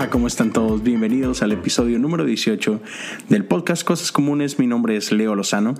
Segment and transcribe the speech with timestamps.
[0.00, 0.82] Hola, ¿cómo están todos?
[0.82, 2.80] Bienvenidos al episodio número 18
[3.28, 4.58] del podcast Cosas Comunes.
[4.58, 5.74] Mi nombre es Leo Lozano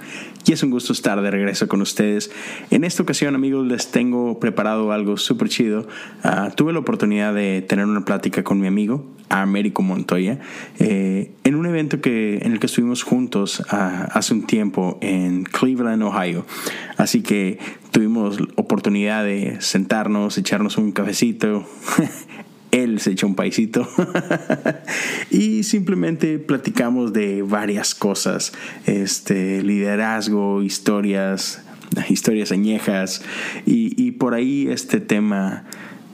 [0.44, 2.30] y es un gusto estar de regreso con ustedes.
[2.70, 5.88] En esta ocasión, amigos, les tengo preparado algo súper chido.
[6.22, 10.38] Uh, tuve la oportunidad de tener una plática con mi amigo, Américo Montoya,
[10.78, 13.74] eh, en un evento que, en el que estuvimos juntos uh,
[14.12, 16.44] hace un tiempo en Cleveland, Ohio.
[16.98, 17.58] Así que
[17.90, 21.64] tuvimos oportunidad de sentarnos, echarnos un cafecito.
[22.70, 23.88] él se echó un paisito.
[25.30, 28.52] Y simplemente platicamos de varias cosas,
[28.86, 31.62] este liderazgo, historias,
[32.08, 33.22] historias añejas.
[33.64, 35.64] Y, y por ahí este tema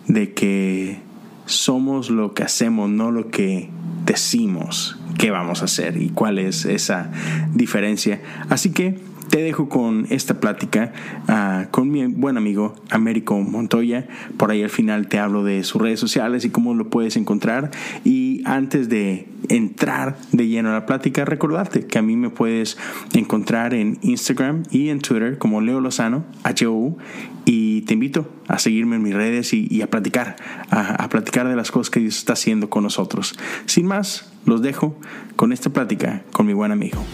[0.07, 0.99] de que
[1.47, 3.71] somos lo que hacemos, no lo que
[4.05, 7.11] decimos que vamos a hacer y cuál es esa
[7.55, 8.21] diferencia.
[8.49, 8.99] Así que
[9.37, 10.95] te dejo con esta plática
[11.29, 14.09] uh, con mi buen amigo Américo Montoya.
[14.39, 17.71] Por ahí al final te hablo de sus redes sociales y cómo lo puedes encontrar.
[18.03, 22.79] Y antes de entrar de lleno a la plática, recordarte que a mí me puedes
[23.13, 26.97] encontrar en Instagram y en Twitter como Leo Lozano, H-O-U,
[27.45, 30.37] y te invito a seguirme en mis redes y, a platicar,
[30.71, 33.39] a platicar de las cosas que Dios está haciendo con nosotros.
[33.67, 34.99] Sin más, los dejo
[35.37, 37.05] con esta plática con mi buen amigo.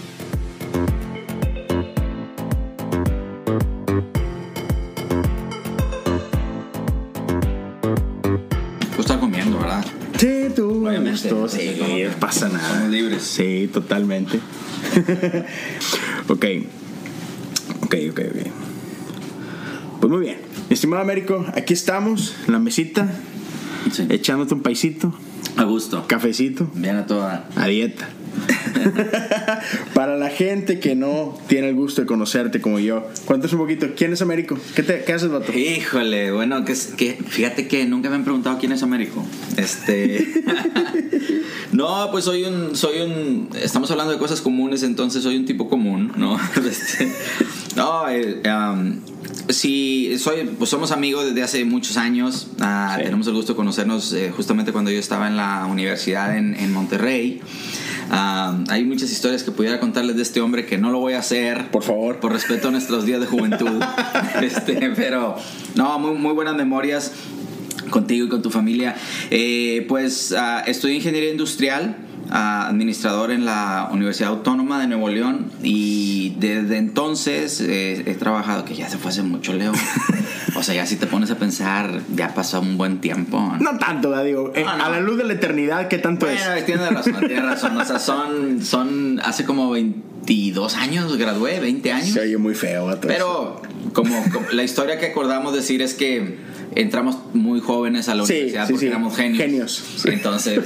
[11.12, 12.68] Gusto, sí, Sí, no pasa nada.
[12.74, 13.22] Somos libres.
[13.22, 14.38] Sí, totalmente.
[16.28, 16.44] ok.
[17.82, 18.46] Ok, ok, ok.
[20.00, 20.38] Pues muy bien.
[20.70, 23.08] Estimado Américo, aquí estamos, en la mesita,
[23.92, 24.06] Sí.
[24.08, 25.12] echándote un paisito,
[25.56, 26.06] A gusto.
[26.06, 27.46] cafecito, Bien a toda.
[27.56, 28.08] a dieta.
[29.94, 33.88] Para la gente que no tiene el gusto de conocerte como yo, cuéntanos un poquito,
[33.96, 34.58] ¿quién es Américo?
[34.74, 35.52] ¿Qué, te, qué haces, vato?
[35.52, 39.24] Híjole, bueno, que, que fíjate que nunca me han preguntado quién es Américo.
[39.56, 40.26] Este.
[41.72, 42.76] no, pues soy un.
[42.76, 43.48] Soy un.
[43.60, 46.38] Estamos hablando de cosas comunes, entonces soy un tipo común, ¿no?
[46.72, 47.12] Este,
[47.76, 49.00] no, eh, um,
[49.48, 52.48] sí, soy, pues somos amigos desde hace muchos años.
[52.60, 53.04] Ah, Sí.
[53.04, 56.72] Tenemos el gusto de conocernos eh, justamente cuando yo estaba en la universidad en, en
[56.72, 57.40] Monterrey.
[58.10, 61.18] Ah, hay muchas historias que pudiera contarles de este hombre que no lo voy a
[61.18, 61.70] hacer.
[61.70, 62.20] Por favor.
[62.20, 63.82] Por respeto a nuestros días de juventud.
[64.42, 65.36] este, pero,
[65.74, 67.12] no, muy, muy buenas memorias
[67.90, 68.96] contigo y con tu familia.
[69.30, 71.96] Eh, pues ah, estudié ingeniería industrial.
[72.32, 78.74] Administrador en la Universidad Autónoma de Nuevo León y desde entonces eh, he trabajado, que
[78.74, 79.72] ya se fue hace mucho, Leo.
[80.54, 83.54] O sea, ya si te pones a pensar, ya pasó un buen tiempo.
[83.58, 84.84] No tanto, digo, eh, No, no.
[84.84, 86.38] a la luz de la eternidad, ¿qué tanto es?
[86.44, 87.76] Bueno, tienes razón, tienes razón.
[87.76, 92.10] O sea, son, son hace como 22 años, gradué, 20 años.
[92.10, 92.96] Se oye muy feo.
[93.00, 93.62] Pero
[93.92, 96.38] como, como la historia que acordamos decir es que
[96.76, 98.90] entramos muy jóvenes a la Sí, universidad sí, porque sí.
[98.90, 99.38] éramos genios.
[99.42, 100.04] Genios.
[100.06, 100.60] Entonces,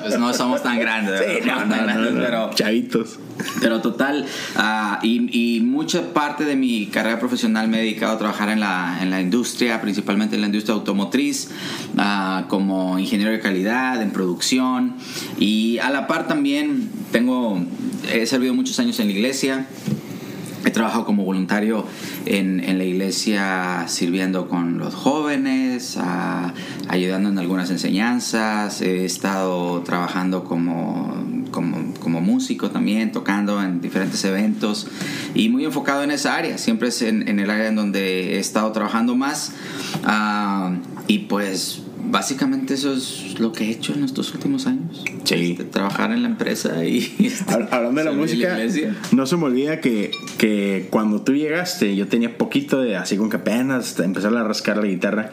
[0.00, 1.20] pues no somos tan grandes.
[1.44, 2.20] No, no, no, grandes, no.
[2.20, 3.18] pero Chavitos.
[3.60, 4.24] pero total,
[4.56, 8.60] ah, y, y mucha parte de mi carrera profesional me he dedicado a trabajar en
[8.60, 11.50] la, en la industria, principalmente en la industria automotriz,
[11.98, 14.94] ah, como ingeniero de calidad, en producción,
[15.38, 17.62] y a la par también tengo,
[18.12, 19.66] he servido muchos años en la iglesia.
[20.66, 21.86] He trabajado como voluntario
[22.24, 25.96] en, la iglesia sirviendo con los jóvenes,
[26.88, 28.82] ayudando en algunas enseñanzas.
[28.82, 31.14] He estado trabajando como,
[32.20, 34.88] músico también, tocando en diferentes eventos
[35.36, 36.58] y muy enfocado en esa área.
[36.58, 39.52] Siempre es en, en el área en donde he estado trabajando más.
[40.02, 40.74] Ah,
[41.06, 45.04] y pues básicamente eso es lo que he hecho en estos últimos años.
[45.24, 45.52] Sí.
[45.52, 47.00] Este, trabajar en la empresa y...
[47.46, 48.58] Hab- Hablando de la música,
[49.12, 53.30] no se me olvida que, que cuando tú llegaste, yo tenía poquito de así con
[53.30, 55.30] que apenas empezar a rascar la guitarra.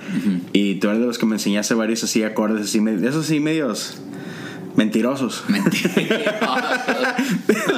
[0.53, 3.97] Y tú eres de los que me enseñaste varios así acordes, así, esos así medios
[4.75, 5.43] mentirosos.
[5.47, 5.89] Mentira.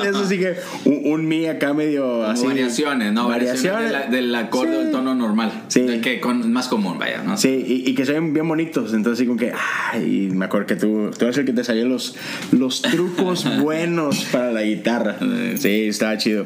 [0.06, 0.56] Eso sí que
[0.86, 2.45] un, un mi acá medio así.
[2.45, 3.27] variaciones, ¿no?
[3.27, 4.12] Variaciones, Variaciones.
[4.12, 4.83] de la- del acorde Sí.
[4.83, 5.63] del tono normal.
[5.68, 5.81] Sí.
[5.81, 7.38] Del que con, más común, vaya, ¿no?
[7.38, 8.94] Sí, y, y que se ven bien bonitos.
[8.94, 9.51] Entonces, así como que,
[9.92, 12.15] ay, me acuerdo que tú, tú eres el que te salió los,
[12.51, 15.18] los trucos buenos para la guitarra.
[15.57, 16.45] Sí, estaba chido.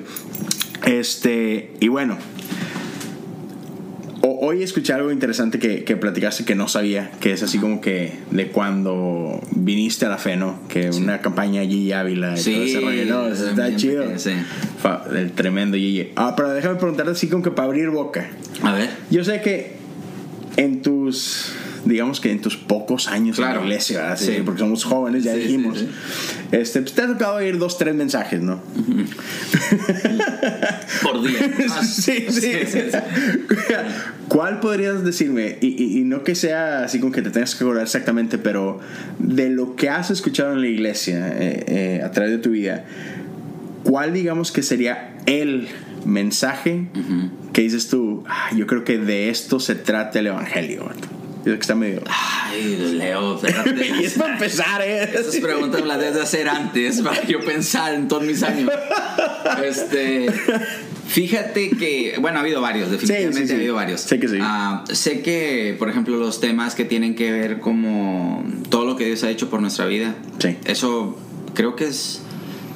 [0.85, 2.17] Este, y bueno,
[4.21, 7.81] o- hoy escuché algo interesante que, que platicaste que no sabía, que es así como
[7.81, 10.59] que de cuando viniste a la fe, ¿no?
[10.67, 13.27] Que una campaña Gigi Ávila y Sí, todo ese rollo, ¿no?
[13.27, 14.01] es Está chido.
[14.03, 14.31] pequeño, sí.
[14.81, 16.09] Fa- el tremendo Gigi.
[16.15, 18.29] Ah, pero déjame preguntarte así como que para abrir boca.
[18.63, 18.89] A ver.
[19.09, 19.77] Yo sé que
[20.57, 21.53] En tus,
[21.85, 23.59] digamos que en tus pocos años en Claro.
[23.61, 24.17] la iglesia, ¿verdad?
[24.19, 24.41] Sí, Sí.
[24.43, 25.85] porque somos jóvenes, ya Sí, dijimos.
[26.51, 28.61] Este, pues, te ha tocado oír dos, tres mensajes, ¿no?
[31.03, 31.39] Por día.
[31.71, 32.51] Ah, sí, sí.
[34.27, 35.57] ¿Cuál podrías decirme?
[35.61, 38.79] Y, y- y no que sea así como que te tengas que acordar exactamente, pero
[39.19, 42.85] de lo que has escuchado en la iglesia eh, eh, a través de tu vida,
[43.83, 45.67] ¿cuál digamos que sería el
[46.05, 46.87] mensaje
[47.53, 48.23] que dices tú?
[48.27, 50.89] "Ah, yo creo que de esto se trata el evangelio.
[51.39, 51.49] Vato"?
[51.49, 52.01] Yo que está medio.
[52.07, 53.87] Ay, Leo, espérate.
[54.01, 55.03] y es para empezar, ¿eh?
[55.03, 58.69] Esas preguntas las debes de hacer antes para yo pensar en todos mis años.
[59.63, 60.27] Este,
[61.07, 63.53] fíjate que, bueno, ha habido varios, definitivamente Sí, sí, sí.
[63.53, 64.01] ha habido varios.
[64.01, 64.37] Sé que sí.
[64.41, 69.05] Ah, sé que, por ejemplo, los temas que tienen que ver como todo lo que
[69.05, 70.15] Dios ha hecho por nuestra vida.
[70.39, 70.57] Sí.
[70.65, 71.17] Eso
[71.53, 72.21] creo que es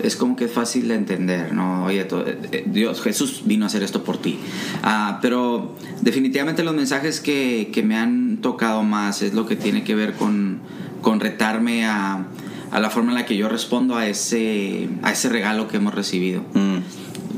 [0.02, 1.86] es como que es fácil de entender, ¿no?
[1.86, 4.38] Oye, to- eh, eh, Dios, Jesús vino a hacer esto por ti.
[4.82, 9.84] Ah, pero definitivamente los mensajes que, que me han tocado más es lo que tiene
[9.84, 10.60] que ver con,
[11.02, 12.28] con retarme a,
[12.70, 15.96] a la forma en la que yo respondo a ese, a ese regalo que hemos
[15.96, 16.42] recibido.
[16.54, 16.78] Mm,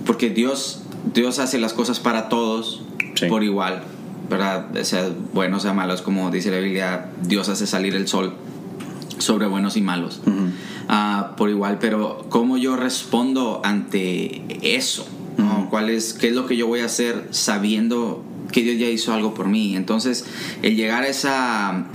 [0.05, 0.81] Porque Dios,
[1.13, 2.81] Dios hace las cosas para todos
[3.15, 3.27] Sí.
[3.27, 3.81] por igual,
[4.29, 4.65] ¿verdad?
[4.83, 8.33] Sea bueno, sea malo, es como dice la Biblia, Dios hace salir el sol
[9.19, 10.19] sobre buenos y malos
[10.89, 15.07] ah, por igual, pero cómo yo respondo ante eso,
[15.37, 15.69] ¿no?
[15.69, 18.21] ¿Cuál es, ¿Qué es lo que yo voy a hacer sabiendo
[18.55, 19.75] que Dios ya hizo algo por mí?
[19.75, 20.23] Entonces,
[20.63, 21.87] el llegar a esa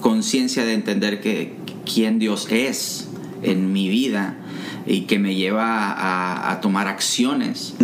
[0.00, 1.54] conciencia de entender que
[1.92, 3.08] quién Dios es
[3.42, 4.36] en mi vida
[4.84, 7.74] y que me lleva a, a tomar acciones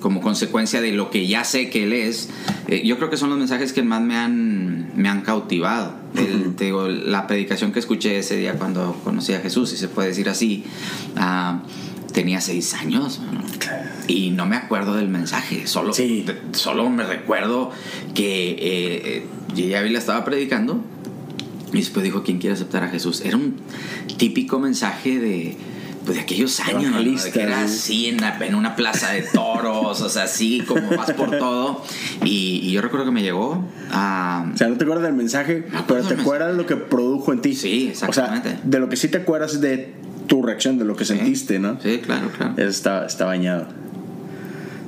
[0.00, 2.28] como consecuencia de lo que ya sé que Él es,
[2.68, 5.94] eh, yo creo que son los mensajes que más me han, me han cautivado.
[6.14, 9.88] El- te digo, la predicación que escuché ese día cuando conocí a Jesús, si se
[9.88, 10.64] puede decir así,
[11.16, 11.62] ah,
[12.18, 13.20] tenía seis años
[14.08, 16.26] y no me acuerdo del mensaje, solo, Sí.
[16.50, 17.70] solo me recuerdo
[18.12, 19.26] que eh,
[19.88, 20.82] la estaba predicando
[21.72, 23.20] y después dijo, ¿quién quiere aceptar a Jesús?
[23.24, 23.54] Era un
[24.16, 25.56] típico mensaje de,
[26.04, 26.98] pues, de aquellos años, ¿no?
[26.98, 27.74] De que era sí.
[27.76, 31.84] así en, la- en una plaza de toros, o sea, así como vas por todo.
[32.24, 34.50] Y, y yo recuerdo que me llegó a...
[34.52, 37.42] O sea, no te acuerdas del mensaje, pero te acuerdas de lo que produjo en
[37.42, 37.54] ti.
[37.54, 38.48] Sí, exactamente.
[38.48, 39.94] O sea, de lo que sí te acuerdas de
[40.28, 41.80] tu reacción, de lo que sentiste, ¿no?
[41.80, 42.54] Sí, claro, claro.
[42.56, 43.66] Eso está, está bañado.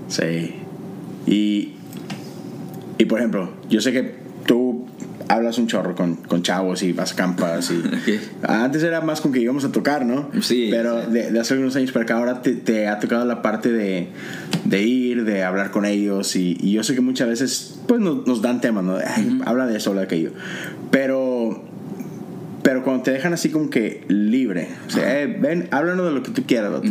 [0.08, 0.54] Sí.
[1.26, 1.72] Y,
[2.98, 4.14] y por ejemplo, yo sé que
[4.46, 4.87] tú
[5.28, 7.76] hablas un chorro con, con chavos y vas a campas y
[8.42, 8.48] Ok.
[8.50, 10.28] antes era más con que íbamos a tocar, ¿no?
[10.42, 11.10] Sí, Pero sí.
[11.12, 14.08] De, de hace algunos años para acá ahora te, te ha tocado la parte de,
[14.64, 18.26] de ir, de hablar con ellos y, y yo sé que muchas veces pues nos,
[18.26, 18.96] nos dan temas, ¿no?
[18.96, 20.32] Ay, Habla de eso, habla de aquello.
[20.90, 21.19] Pero
[22.81, 26.23] pero cuando te dejan así como que libre, o sea, eh, ven, háblanos de lo
[26.23, 26.88] que tú quieras, vato.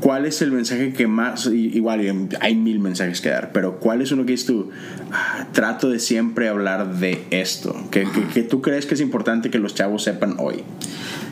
[0.00, 4.12] ¿Cuál es el mensaje que más, igual hay mil mensajes que dar, pero cuál es
[4.12, 4.70] uno que dices tú,
[5.10, 9.50] "Ah, trato de siempre hablar de esto, que, que, que tú crees que es importante
[9.50, 10.64] que los chavos sepan hoy?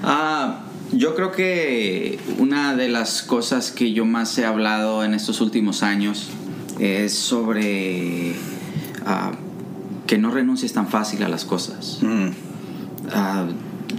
[0.03, 5.41] Ah, yo creo que una de las cosas que yo más he hablado en estos
[5.43, 6.31] últimos años
[6.81, 8.33] es sobre
[9.05, 9.33] ah,
[10.07, 11.99] que no renuncies tan fácil a las cosas.
[13.13, 13.47] Ah,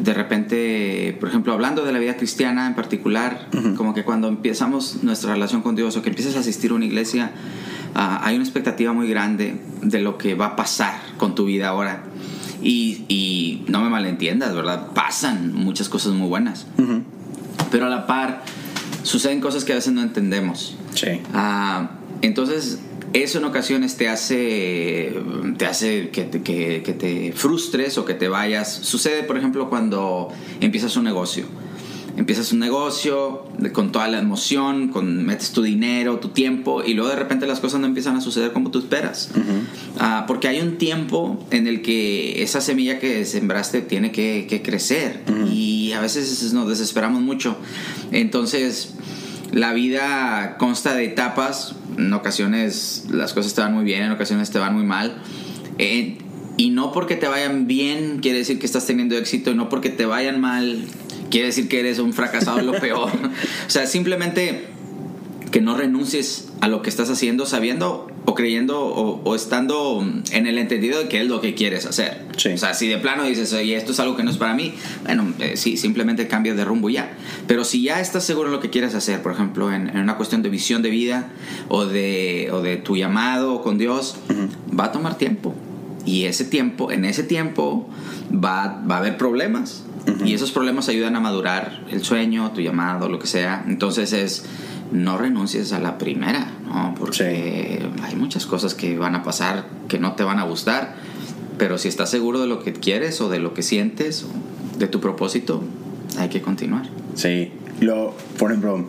[0.02, 3.48] de repente, por ejemplo, hablando de la vida cristiana en particular,
[3.78, 6.86] como que cuando empezamos nuestra relación con Dios o que empiezas a asistir a una
[6.86, 7.32] iglesia,
[7.94, 11.70] ah, hay una expectativa muy grande de lo que va a pasar con tu vida
[11.70, 12.04] ahora.
[12.62, 14.88] Y, y no me malentiendas, ¿verdad?
[14.94, 16.66] Pasan muchas cosas muy buenas.
[17.72, 18.44] Pero a la par,
[19.04, 20.76] suceden cosas que a veces no entendemos.
[20.94, 21.22] Sí.
[21.34, 21.92] Ah,
[22.22, 22.80] entonces,
[23.24, 25.14] eso en ocasiones te hace,
[25.58, 28.72] te hace que te, que- que te frustres o que te vayas.
[28.74, 30.30] Sucede, por ejemplo, cuando
[30.62, 31.46] empiezas un negocio.
[32.18, 33.44] Empiezas un negocio
[33.74, 37.60] con toda la emoción, con, metes tu dinero, tu tiempo, y luego de repente las
[37.60, 39.32] cosas no empiezan a suceder como tú esperas.
[40.00, 44.62] Ah, porque hay un tiempo en el que esa semilla que sembraste tiene que, que
[44.62, 45.24] crecer.
[45.52, 47.58] Y a veces nos desesperamos mucho.
[48.14, 48.94] Entonces,
[49.56, 51.76] la vida consta de etapas.
[51.98, 55.16] En ocasiones las cosas te van muy bien, en ocasiones te van muy mal.
[55.80, 56.18] Eh,
[56.58, 59.90] y no porque te vayan bien quiere decir que estás teniendo éxito, y no porque
[59.90, 60.86] te vayan mal
[61.30, 63.10] quiere decir que eres un fracasado, lo peor.
[63.68, 64.68] o sea, simplemente
[65.52, 70.48] que no renuncies a lo que estás haciendo sabiendo o creyendo o, o estando en
[70.48, 72.26] el entendido de que es lo que quieres hacer.
[72.38, 72.50] Sí.
[72.54, 74.74] O sea, si de plano dices, oye, esto es algo que no es para mí,
[75.04, 77.16] bueno, eh, sí, simplemente cambias de rumbo ya.
[77.46, 80.18] Pero si ya estás seguro en lo que quieres hacer, por ejemplo, en, en una
[80.18, 81.30] cuestión de visión de vida
[81.68, 84.16] o de, o de tu llamado con Dios,
[84.78, 85.54] va a tomar tiempo.
[86.04, 87.88] Y ese tiempo, en ese tiempo,
[88.34, 89.84] va, va a haber problemas.
[90.24, 93.64] Y esos problemas ayudan a madurar el sueño, tu llamado, lo que sea.
[93.68, 94.46] Entonces es
[94.92, 96.96] no renuncies a la primera, ¿no?
[96.98, 100.96] Porque hay muchas cosas que van a pasar que no te van a gustar,
[101.58, 104.88] pero si estás seguro de lo que quieres o de lo que sientes, o de
[104.88, 105.64] tu propósito,
[106.18, 106.88] hay que continuar.
[107.16, 108.86] Sí, lo, por ejemplo,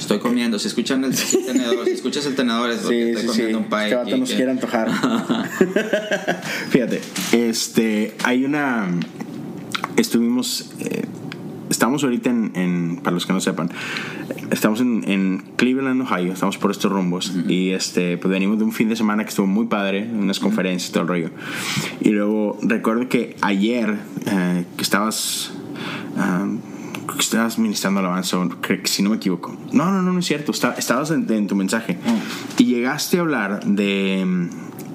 [0.00, 0.58] Estoy comiendo.
[0.58, 1.14] Si escuchan el,
[1.46, 3.84] tenedor, si escuchas el tenedor es porque estoy comiendo un pie.
[3.84, 4.90] Este vato nos quiere antojar.
[6.70, 7.00] Fíjate,
[7.32, 8.88] este, hay una.
[9.96, 10.70] Estuvimos.
[10.80, 11.04] Eh,
[11.80, 13.70] estamos ahorita en, en, Para los que no sepan,
[14.50, 16.34] estamos en, en Cleveland, Ohio.
[16.34, 17.32] Estamos por estos rumbos.
[17.48, 20.90] Y este, pues venimos de un fin de semana que estuvo muy padre, unas conferencias
[20.90, 21.30] y todo el rollo.
[22.02, 23.96] Y luego recuerdo que ayer
[24.26, 25.52] eh, que estabas.
[26.16, 26.58] Uh,
[27.14, 28.36] que estabas ministrando alabanza,
[28.84, 29.56] si no me equivoco.
[29.72, 30.52] No, no, no, no es cierto.
[30.52, 31.96] estabas en, en, tu mensaje.
[32.58, 34.48] Y llegaste a hablar de,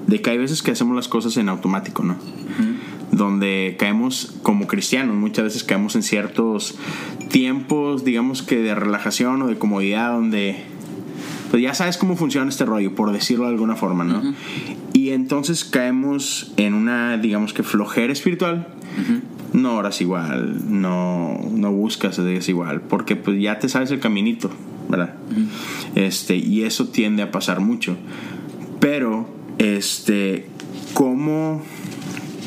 [0.06, 2.16] de, que hay veces que hacemos las cosas en automático, ¿no?
[3.16, 6.76] Donde caemos como cristianos, muchas veces caemos en ciertos
[7.30, 10.56] tiempos, digamos que de relajación o de comodidad, donde
[11.50, 14.34] pues ya sabes cómo funciona este rollo, por decirlo de alguna forma, ¿no?
[14.92, 18.68] Y entonces caemos en una, digamos que flojera espiritual
[19.52, 24.50] no oras igual, no, no buscas es igual, porque pues ya te sabes el caminito,
[24.88, 25.14] ¿verdad?
[25.94, 27.96] Este, y eso tiende a pasar mucho.
[28.80, 30.46] Pero, este,
[30.94, 31.62] ¿cómo,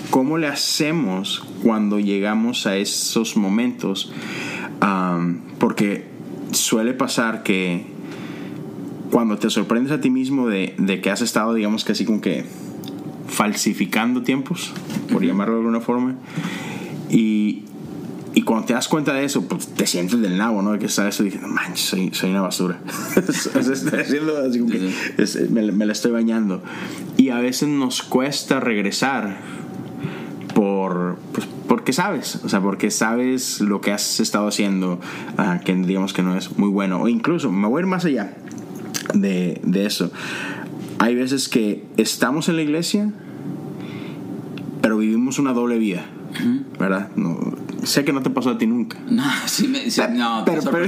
[0.09, 4.11] cómo le hacemos cuando llegamos a esos momentos?
[5.59, 6.05] porque
[6.51, 7.85] suele pasar que
[9.11, 12.21] cuando te sorprendes a ti mismo de, de que has estado, digamos que así como
[12.21, 12.45] que
[13.27, 14.71] falsificando tiempos,
[15.11, 16.15] por llamarlo de alguna forma,
[17.09, 17.63] y,
[18.33, 20.73] y cuando te das cuenta de eso, pues te sientes del nabo, ¿no?
[20.73, 22.79] De que sabes eso, no manches, soy, soy una basura.
[25.49, 26.63] me, me, la estoy bañando.
[27.17, 29.37] Y a veces nos cuesta regresar
[30.89, 34.99] por, pues, porque sabes, o sea, porque sabes lo que has estado haciendo,
[35.37, 37.01] uh, que digamos que no es muy bueno.
[37.01, 38.33] O incluso, me voy a ir más allá
[39.13, 40.11] de, de eso.
[40.97, 43.11] Hay veces que estamos en la iglesia,
[44.81, 46.05] pero vivimos una doble vida
[46.79, 47.09] ¿verdad?
[47.15, 47.39] No,
[47.83, 48.97] sé que no te pasó a ti nunca.
[49.09, 50.87] No, sí me, no, pero, pero,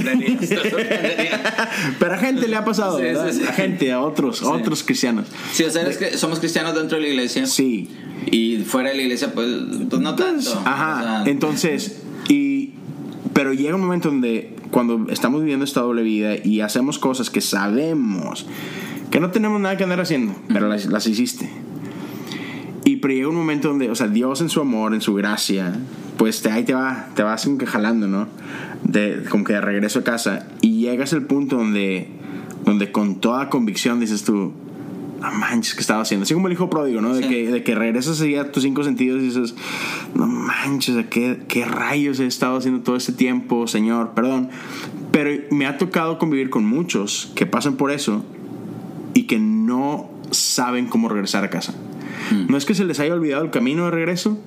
[1.98, 5.26] pero, a gente le ha pasado, A gente, a otros, a otros cristianos.
[5.52, 7.46] Sí, o sea, es que somos cristianos dentro de la iglesia.
[7.46, 7.90] Sí.
[8.30, 9.48] Y fuera de la iglesia, pues,
[9.90, 10.62] pues no tanto.
[10.64, 11.24] Ajá.
[11.26, 12.70] Entonces, y,
[13.32, 17.40] pero llega un momento donde cuando estamos viviendo esta doble vida y hacemos cosas que
[17.40, 18.46] sabemos
[19.10, 21.50] que no tenemos nada que andar haciendo, pero las, las hiciste
[22.84, 25.74] y pero llega un momento donde, o sea, Dios en su amor, en su gracia,
[26.16, 28.28] pues te, ahí te va, te vas como que jalando, ¿no?
[28.82, 30.48] De, como que de regreso a casa.
[30.60, 32.08] Y llegas al punto donde,
[32.64, 34.52] donde con toda convicción dices tú,
[35.22, 36.24] no manches, ¿qué estaba haciendo?
[36.24, 37.14] Así como el hijo pródigo, ¿no?
[37.14, 39.54] De, que, de que regresas a tus cinco sentidos y dices,
[40.14, 44.10] no manches, ¿qué, ¿qué rayos he estado haciendo todo este tiempo, Señor?
[44.14, 44.50] Perdón.
[45.12, 48.24] Pero me ha tocado convivir con muchos que pasan por eso
[49.14, 51.72] y que no saben cómo regresar a casa.
[52.32, 52.50] Mm.
[52.50, 54.38] No es que se les haya olvidado el camino de regreso,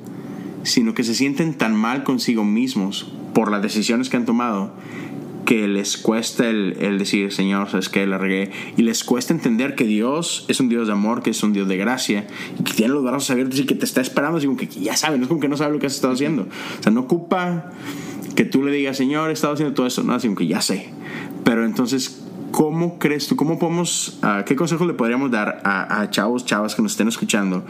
[0.64, 4.74] sino que se sienten tan mal consigo mismos por las decisiones que han tomado
[5.46, 9.86] que les cuesta el, decir, Señor, sabes que la regué, y les cuesta entender que
[9.86, 12.28] Dios es un Dios de amor, que es un Dios de gracia,
[12.60, 14.98] y que tiene los brazos abiertos y que te está esperando, así como que ya
[14.98, 16.44] sabe, no es como que no sabe lo que has estado haciendo.
[16.44, 17.72] O sea, no ocupa
[18.36, 20.62] que tú le digas, Señor, he estado haciendo todo esto, no, así como que ya
[20.62, 20.90] sé.
[21.44, 26.10] Pero entonces, ¿cómo crees tú, cómo podemos, uh, qué consejos le podríamos dar a, a,
[26.10, 27.66] chavos, chavas que nos estén escuchando,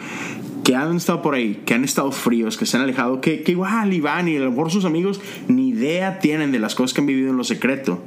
[0.65, 3.51] que han estado por ahí, que han estado fríos, que se han alejado, que, que
[3.51, 7.01] igual Iván y a lo mejor sus amigos ni idea tienen de las cosas que
[7.01, 8.01] han vivido en lo secreto.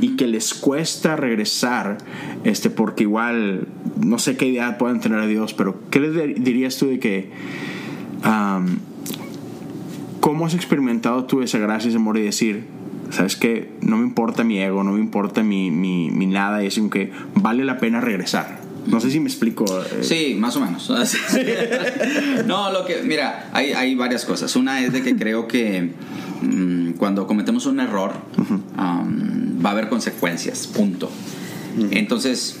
[0.00, 1.98] Y que les cuesta regresar,
[2.44, 3.66] este, porque igual
[4.00, 7.30] no sé qué idea pueden tener a Dios, pero ¿qué les dirías tú de que...
[8.24, 8.76] Um,
[10.20, 12.64] ¿Cómo has experimentado tú esa gracia, ese amor y decir,
[13.10, 16.80] sabes que no me importa mi ego, no me importa mi, mi, mi nada, es
[16.92, 18.67] que vale la pena regresar.
[18.88, 19.64] No sé si me explico.
[19.82, 20.02] Eh.
[20.02, 20.90] Sí, más o menos.
[22.46, 24.54] no, lo que, mira, hay, hay, varias cosas.
[24.56, 25.92] Una es de que creo que
[26.42, 31.10] mm, cuando cometemos un error um, va a haber consecuencias, punto.
[31.90, 32.56] Entonces,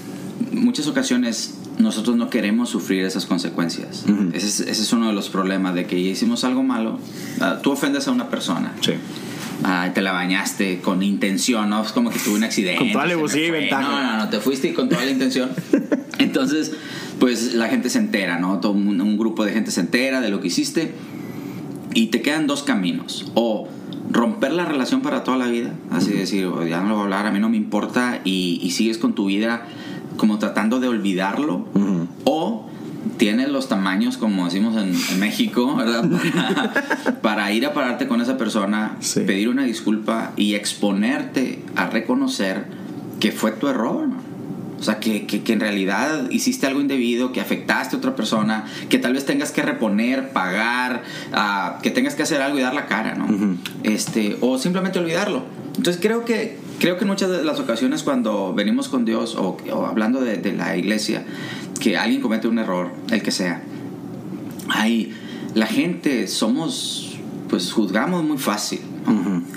[0.52, 4.04] muchas ocasiones nosotros no queremos sufrir esas consecuencias.
[4.32, 6.98] ese, es, ese, es, uno de los problemas de que hicimos algo malo.
[7.40, 8.74] Uh, tú ofendes a una persona.
[8.80, 8.92] Sí
[9.94, 11.82] te la bañaste con intención, ¿no?
[11.82, 12.78] Es como que tuve un accidente.
[12.78, 13.82] Con toda la ventaja.
[13.82, 15.50] No, no, no, te fuiste con toda la intención.
[16.18, 16.72] Entonces,
[17.18, 18.60] pues la gente se entera, ¿no?
[18.60, 20.92] Todo un, grupo de gente se entera de lo que hiciste
[21.94, 23.30] y te quedan dos caminos.
[23.34, 23.68] O
[24.10, 27.26] romper la relación para toda la vida, así decir, ya no lo voy a hablar,
[27.26, 29.66] a mí no me importa y, sigues con tu vida
[30.16, 31.66] como tratando de olvidarlo.
[32.24, 32.68] O
[33.16, 36.08] tienes los tamaños, como decimos en, México, ¿verdad?
[37.22, 42.66] Para, ir a pararte con esa persona, pedir una disculpa y exponerte a reconocer
[43.20, 44.08] que fue tu error.
[44.78, 48.98] O sea, que, que, en realidad hiciste algo indebido, que afectaste a otra persona, que
[48.98, 52.86] tal vez tengas que reponer, pagar, uh, que tengas que hacer algo y dar la
[52.86, 53.58] cara, ¿no?
[53.82, 55.44] este, o simplemente olvidarlo.
[55.76, 59.56] Entonces creo que, creo que en muchas de las ocasiones cuando venimos con Dios o,
[59.72, 61.24] o hablando de, de, la iglesia,
[61.80, 63.62] que alguien comete un error, el que sea,
[64.68, 65.12] hay,
[65.54, 67.18] la gente somos,
[67.48, 68.80] pues juzgamos muy fácil.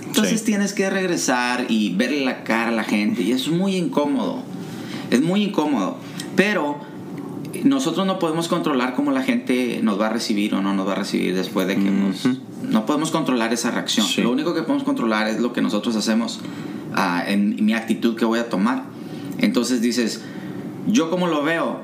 [0.06, 4.44] Entonces tienes que regresar y verle la cara a la gente y es muy incómodo.
[5.12, 5.98] Es muy incómodo,
[6.36, 6.80] pero
[7.64, 10.94] nosotros no podemos controlar cómo la gente nos va a recibir o no nos va
[10.94, 12.28] a recibir después de que nos...
[12.64, 14.06] No podemos controlar esa reacción.
[14.24, 16.40] Lo único que podemos controlar es lo que nosotros hacemos
[16.96, 18.84] uh, en mi actitud que voy a tomar.
[19.40, 20.22] Entonces dices,
[20.88, 21.82] yo como lo veo,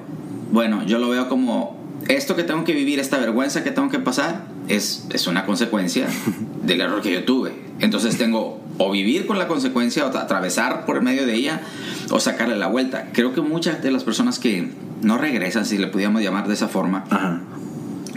[0.52, 4.00] bueno, yo lo veo como esto que tengo que vivir, esta vergüenza que tengo que
[4.00, 6.08] pasar, es, es una consecuencia
[6.64, 7.54] del error que yo tuve.
[7.80, 11.62] Entonces tengo o vivir con la consecuencia o atravesar por medio de ella
[12.10, 13.10] o sacarle la vuelta.
[13.14, 14.70] Creo que muchas de las personas que
[15.02, 17.06] no regresan, si le pudiéramos llamar de esa forma,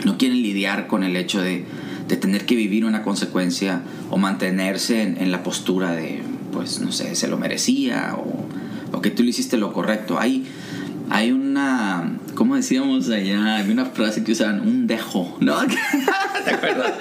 [0.04, 1.64] no quieren lidiar con el hecho de,
[2.08, 7.14] de, tener que vivir una consecuencia o mantenerse en, la postura de, pues, no sé,
[7.14, 8.46] se lo merecía o,
[8.96, 10.18] o que tú le hiciste lo correcto.
[10.18, 10.46] Hay,
[11.10, 13.56] hay una, ¿cómo decíamos allá?
[13.56, 15.56] Hay una frase que usaban, un dejo, ¿no?
[16.44, 16.92] ¿Te acuerdas?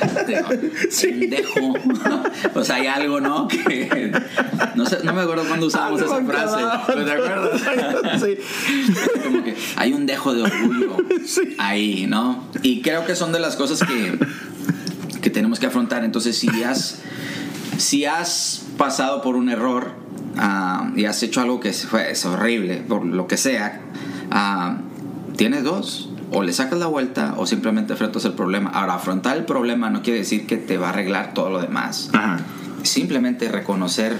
[0.90, 1.10] Sí.
[1.14, 1.74] Un dejo.
[2.56, 3.48] o sea, hay algo, ¿no?
[3.48, 4.12] Que,
[4.76, 6.58] no, sé, no me acuerdo cuándo usamos esa frase.
[6.88, 7.62] ¿Te acuerdas?
[8.20, 8.38] Sí.
[9.24, 10.98] Como que hay un dejo de orgullo
[11.60, 12.44] ahí, ¿no?
[12.64, 14.18] Y creo que son de las cosas que,
[15.22, 16.04] que tenemos que afrontar.
[16.04, 17.02] Entonces, si has,
[17.78, 19.92] si has pasado por un error,
[20.36, 23.82] uh, y has hecho algo que fue, es horrible, por lo que sea,
[24.32, 26.10] uh, tienes dos.
[26.32, 28.70] O le sacas la vuelta o simplemente afrontas el problema.
[28.70, 32.12] Ahora, afrontar el problema no quiere decir que te va a arreglar todo lo demás.
[32.84, 34.16] Simplemente reconocer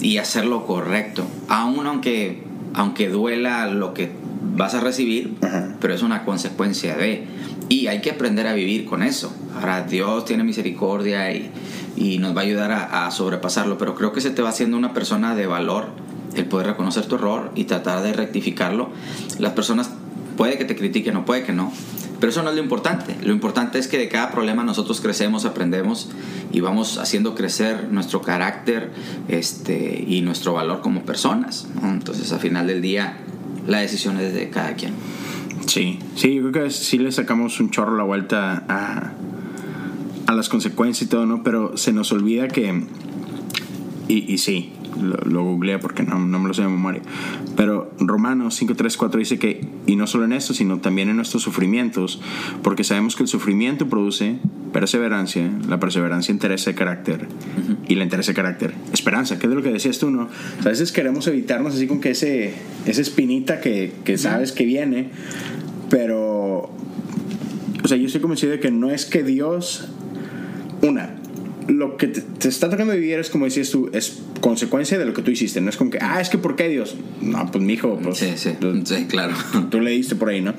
[0.00, 1.26] y hacer lo correcto.
[1.48, 4.12] Aún aunque, aunque duela lo que
[4.56, 5.36] vas a recibir,
[5.80, 7.26] pero es una consecuencia de.
[7.70, 9.34] Y hay que aprender a vivir con eso.
[9.54, 11.50] Ahora, Dios tiene misericordia y
[11.98, 13.76] y nos va a ayudar a, sobrepasarlo.
[13.78, 15.88] Pero creo que se te va haciendo una persona de valor
[16.34, 18.90] el poder reconocer tu error y tratar de rectificarlo.
[19.38, 19.90] Las personas
[20.36, 21.72] puede que te critiquen o puede que no,
[22.20, 23.16] pero eso no es lo importante.
[23.22, 26.10] Lo importante es que de cada problema nosotros crecemos, aprendemos
[26.52, 28.90] y vamos haciendo crecer nuestro carácter
[29.28, 31.68] este, y nuestro valor como personas.
[31.82, 33.18] Entonces, al final del día,
[33.66, 34.94] la decisión es de cada quien.
[35.66, 39.12] Sí, sí, yo creo que sí le sacamos un chorro la vuelta a,
[40.26, 41.42] a las consecuencias y todo, ¿no?
[41.42, 42.84] Pero se nos olvida que,
[44.08, 47.02] y, y sí, lo, lo googleé porque no, no, me lo sé de memoria,
[47.56, 52.20] pero Romanos 5.3.4 dice que, y no solo en esto, sino también en nuestros sufrimientos,
[52.62, 54.38] porque sabemos que el sufrimiento produce
[54.72, 57.28] perseverancia, la perseverancia interesa de carácter,
[57.88, 60.28] y la interesa de carácter, esperanza, que es de lo que decías tú, ¿no?
[60.60, 62.54] a veces queremos evitarnos así con que ese,
[62.86, 65.10] esa espinita que, que sabes que viene,
[65.90, 66.70] pero,
[67.82, 69.88] o sea, yo estoy convencido de que no es que Dios
[70.82, 71.16] una,
[71.68, 75.22] lo que te, está tocando vivir es como decías tú, es consecuencia de lo que
[75.22, 75.60] tú hiciste.
[75.60, 76.96] No es como que, ah, es que ¿por qué Dios?
[77.20, 78.18] No, pues mi hijo, pues.
[78.18, 78.52] Sí, sí,
[78.84, 79.34] sí, claro.
[79.70, 80.54] Tú le diste por ahí, ¿no?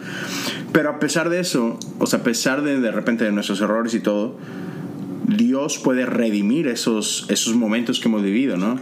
[0.71, 3.93] Pero a pesar de eso, o sea, a pesar de de repente de nuestros errores
[3.95, 4.37] y todo,
[5.27, 8.79] Dios puede redimir esos, esos momentos que hemos vivido, ¿no?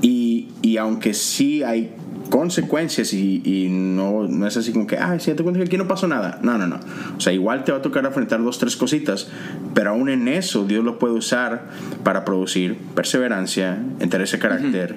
[0.00, 1.92] Y, y aunque sí hay
[2.30, 5.88] consecuencias y, no, no, es así como que, ah, si te cuenta que aquí no
[5.88, 6.38] pasó nada.
[6.42, 6.80] No, no, no.
[7.16, 9.28] O sea, igual te va a tocar enfrentar dos, tres cositas,
[9.74, 11.68] pero aún en eso Dios lo puede usar
[12.02, 14.96] para producir perseverancia, interés de carácter.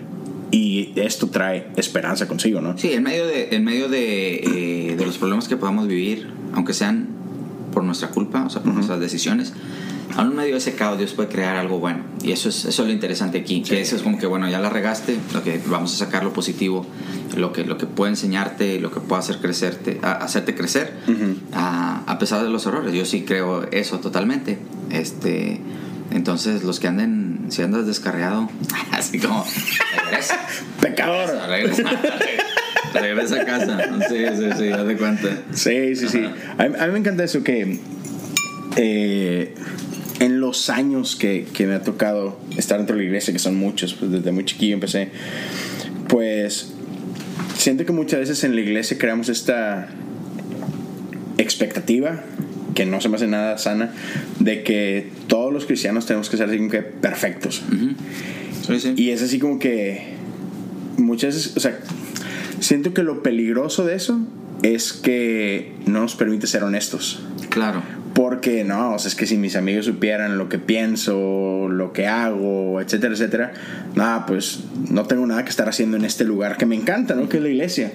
[0.50, 2.78] Y esto trae esperanza consigo, ¿no?
[2.78, 6.74] Sí, en medio de, en medio de, eh, de los problemas que podamos vivir, aunque
[6.74, 7.17] sean
[7.78, 9.54] por nuestra culpa, o sea, por nuestras decisiones,
[10.16, 12.00] aún medio de ese caos Dios puede crear algo bueno.
[12.24, 14.58] Y eso es, eso es lo interesante aquí, que eso es como que, bueno, ya
[14.58, 16.88] la regaste, lo que vamos a sacar lo positivo,
[17.36, 20.92] lo que, lo que puede enseñarte, lo que puede hacer crecerte, hacerte crecer,
[21.54, 22.96] a, a, pesar de los errores.
[22.96, 24.58] Yo sí creo eso totalmente.
[24.90, 25.62] Este,
[26.10, 28.50] entonces, los que anden, si andas descarriado,
[28.92, 29.46] así como,
[30.04, 30.40] regresa.
[30.82, 31.30] Pecador.
[31.48, 32.18] Regresa, regresa,
[32.96, 34.00] a casa.
[34.10, 35.30] Sí, sí, sí, haz de cuenta.
[35.54, 36.24] Sí, sí, sí.
[36.58, 37.80] A mí, a mí, me encanta eso que...
[38.76, 39.54] Eh,
[40.20, 43.56] en los años que, que, me ha tocado estar dentro de la iglesia, que son
[43.56, 45.10] muchos, pues desde muy chiquillo empecé,
[46.08, 46.74] pues
[47.56, 49.90] siento que muchas veces en la iglesia creamos esta
[51.38, 52.24] expectativa
[52.78, 53.92] que no se me hace nada sana
[54.40, 57.64] de que todos los cristianos tenemos que ser así como que perfectos.
[58.96, 60.04] Y es así como que
[60.98, 61.80] muchas veces, o sea,
[62.60, 64.20] siento que lo peligroso de eso
[64.64, 67.24] es que no nos permite ser honestos.
[67.50, 71.94] Claro Porque no, o sea, es que si mis amigos supieran lo que pienso, lo
[71.94, 73.54] que hago, etcétera, etcétera,
[73.96, 77.30] nada, pues no tengo nada que estar haciendo en este lugar que me encanta, ¿no?
[77.30, 77.94] Que es la iglesia.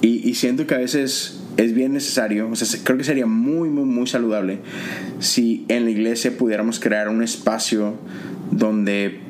[0.00, 3.68] Y, y siento que a veces es bien necesario, o sea, creo que sería muy,
[3.68, 4.60] muy, muy saludable
[5.18, 7.94] si en la iglesia pudiéramos crear un espacio
[8.50, 9.20] donde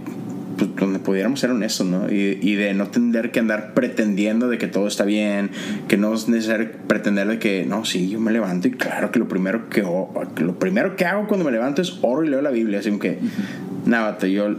[0.78, 2.10] donde pudiéramos ser honestos, ¿no?
[2.10, 5.50] Y, y, de no tener que andar pretendiendo de que todo está bien,
[5.88, 9.18] que no es necesario pretender de que, no, sí, yo me levanto y claro que
[9.18, 12.50] lo primero que, lo primero que hago cuando me levanto es oro y leo la
[12.50, 13.18] Biblia, así que,
[13.86, 14.56] nada, yo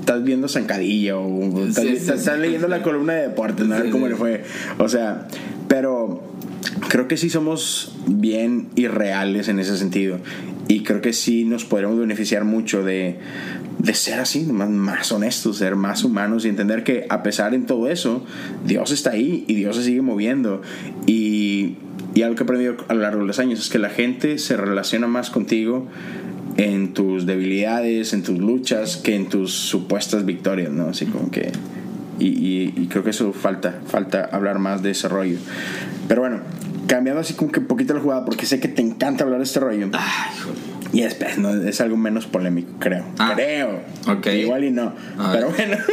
[0.00, 3.74] estás viendo Zancadilla o estás, sí, sí, estás leyendo la columna de deportes, ¿no?
[3.76, 4.44] A ver cómo le fue.
[4.78, 5.28] O sea,
[5.68, 6.22] pero
[6.88, 10.18] creo que sí somos bien irreales en ese sentido.
[10.70, 13.16] Y creo que sí nos podríamos beneficiar mucho de,
[13.80, 17.58] de ser así, más, más, honestos, ser más humanos y entender que a pesar de
[17.58, 18.24] todo eso,
[18.64, 20.62] Dios está ahí y Dios se sigue moviendo.
[21.08, 21.74] Y,
[22.14, 24.38] y algo que he aprendido a lo largo de los años es que la gente
[24.38, 25.88] se relaciona más contigo
[26.56, 30.90] en tus debilidades, en tus luchas, que en tus supuestas victorias, ¿no?
[30.90, 31.50] Así como que...
[32.20, 35.38] Y, y, y creo que eso falta, falta hablar más de ese rollo.
[36.06, 36.40] Pero bueno,
[36.86, 39.60] cambiando así como que poquito la jugada, porque sé que te encanta hablar de este
[39.60, 39.88] rollo.
[39.92, 40.70] Ay, joder.
[40.92, 43.04] Y es, no, es algo menos polémico, creo.
[43.18, 43.80] Ah, creo.
[44.08, 44.42] okay.
[44.42, 44.92] Igual y no.
[45.18, 45.68] A Pero ver.
[45.68, 45.84] bueno,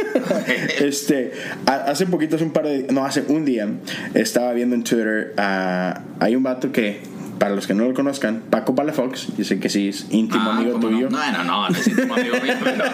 [0.80, 1.32] este,
[1.66, 2.86] hace poquito, hace un par de.
[2.90, 3.68] No, hace un día,
[4.14, 5.34] estaba viendo en Twitter.
[5.38, 7.00] Uh, hay un vato que,
[7.38, 10.56] para los que no lo conozcan, Paco Palafox, yo sé que sí es íntimo Ah,
[10.56, 11.08] amigo ¿cómo tuyo.
[11.10, 11.18] No?
[11.32, 12.84] no, no, es íntimo amigo mío, pero,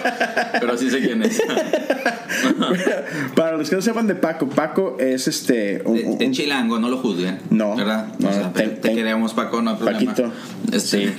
[0.61, 1.40] pero sí sé quién es.
[3.35, 5.83] para los que no sepan de Paco, Paco es este.
[5.85, 7.38] un- un- En Chilango, no lo juzguen.
[7.50, 8.09] No, ¿Verdad?
[8.18, 9.98] no, o sea, te- te, te te- queremos, Paco, no hay problema.
[9.98, 10.33] Paquito.
[10.72, 11.12] Este, Sí.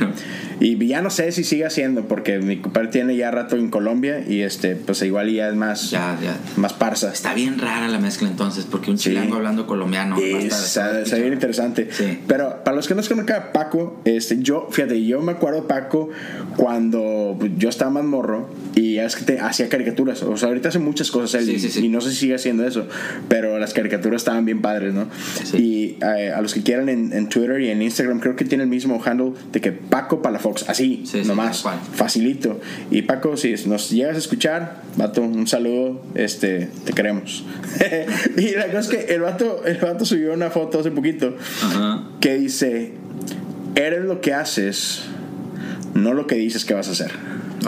[0.62, 4.24] Y ya no sé si sigue haciendo, porque mi compadre tiene ya rato en Colombia
[4.26, 6.38] y este, pues igual ya es más, Ya, ya.
[6.56, 7.12] más parsa.
[7.12, 9.10] Está bien rara la mezcla entonces, porque un Sí.
[9.10, 10.18] chilango hablando colombiano.
[10.18, 11.90] está, bien interesante.
[11.92, 12.20] Sí.
[12.28, 15.68] Pero para los que no conozcan a Paco, este, yo, fíjate, yo me acuerdo de
[15.68, 16.10] Paco
[16.56, 20.24] cuando yo estaba más morro y es que te hacía caricaturas.
[20.24, 21.50] O sea, ahorita hace muchas cosas él
[21.84, 22.88] y, no sé si sigue haciendo eso,
[23.28, 25.08] pero las caricaturas estaban bien padres, ¿no?
[25.54, 28.64] Y eh, a los que quieran en, en Twitter y en Instagram, creo que tiene
[28.64, 32.60] el mismo handle de que Paco Palafox, así, Sí, sí, nomás, facilito.
[32.92, 37.46] Y Paco, si nos llegas a escuchar, vato, un saludo, este, te queremos.
[38.38, 42.04] y la cosa es que el vato, el vato subió una foto hace poquito Ajá.
[42.20, 42.94] que dice,
[43.76, 45.04] eres lo que haces,
[45.94, 47.12] no lo que dices que vas a hacer.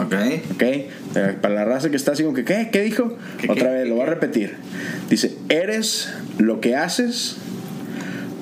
[0.00, 0.14] Ok.
[0.54, 0.62] ¿Ok?
[0.62, 2.68] Eh, Para la raza que está así como que, ¿qué?
[2.70, 3.16] ¿Qué dijo?
[3.40, 4.56] ¿Qué, Otra qué, vez, qué, lo voy a repetir.
[5.10, 7.36] Dice, eres lo que haces,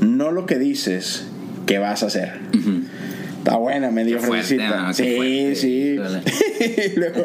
[0.01, 1.27] no lo que dices
[1.67, 2.33] que vas a hacer.
[3.47, 4.17] Está buena, me dio.
[4.21, 4.33] ¿no?
[4.33, 4.59] Qué Sí,
[5.17, 5.55] fuerte.
[5.55, 5.97] sí.
[6.97, 7.25] Luego-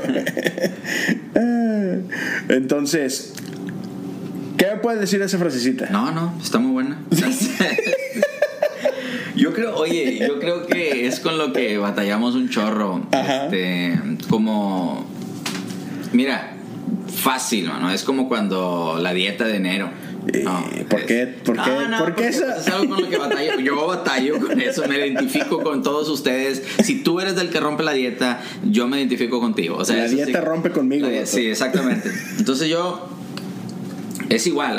[2.50, 3.34] Entonces,
[4.56, 5.90] ¿qué me puedes decir de esa frasecita?
[5.90, 7.00] No, no, está muy buena.
[9.36, 13.08] Yo creo, oye, yo creo que es con lo que batallamos un chorro.
[13.12, 13.46] Ajá.
[13.46, 13.98] Este,
[14.30, 15.08] como,
[16.14, 16.54] mira,
[17.16, 17.90] fácil, mano.
[17.90, 19.90] Es como cuando la dieta de enero.
[20.28, 20.46] Eh,
[20.90, 21.26] ¿por qué?
[21.28, 21.70] ¿Por qué?
[21.72, 22.46] No, no, ¿Por qué esa?
[22.54, 23.60] pues, es algo con lo que batallo.
[23.60, 26.62] Yo batallo con eso, me identifico con todos ustedes.
[26.84, 29.78] Si tú eres del que rompe la dieta, yo me identifico contigo.
[29.78, 31.26] O sea, La eso dieta sí- rompe conmigo, La- vato.
[31.26, 32.12] sí, exactamente.
[32.38, 33.10] Entonces yo
[34.30, 34.76] es igual,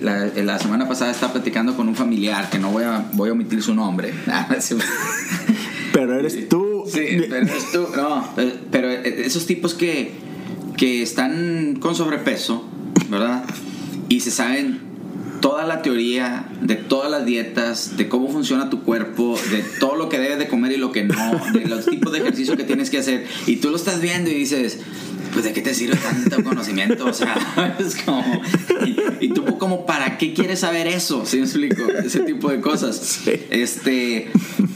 [0.00, 3.28] la, la- la semana pasada estaba platicando con un familiar que no voy a, voy
[3.28, 4.12] a omitir su nombre.
[4.60, 4.74] Sí,
[5.92, 6.84] Pero eres tú.
[6.92, 7.86] pero eres tú.
[7.96, 10.12] No, pero- pero esos tipos que,
[10.76, 12.64] que están con sobrepeso,
[13.10, 13.44] ¿verdad?
[14.08, 14.80] Y se saben
[15.40, 20.08] toda la teoría de todas las dietas, de cómo funciona tu cuerpo, de todo lo
[20.08, 22.90] que debes de comer y lo que no, de los tipos de ejercicio que tienes
[22.90, 23.26] que hacer.
[23.46, 24.78] Y tú lo estás viendo y dices,
[25.32, 28.42] pues de qué te sirve tanto conocimiento, o sea, es como...
[28.84, 31.24] Y, y tú como, ¿para qué quieres saber eso?
[31.26, 31.88] ¿Sí me explico?
[32.04, 32.96] Ese tipo de cosas.
[32.96, 33.32] Sí.
[33.50, 34.30] Este,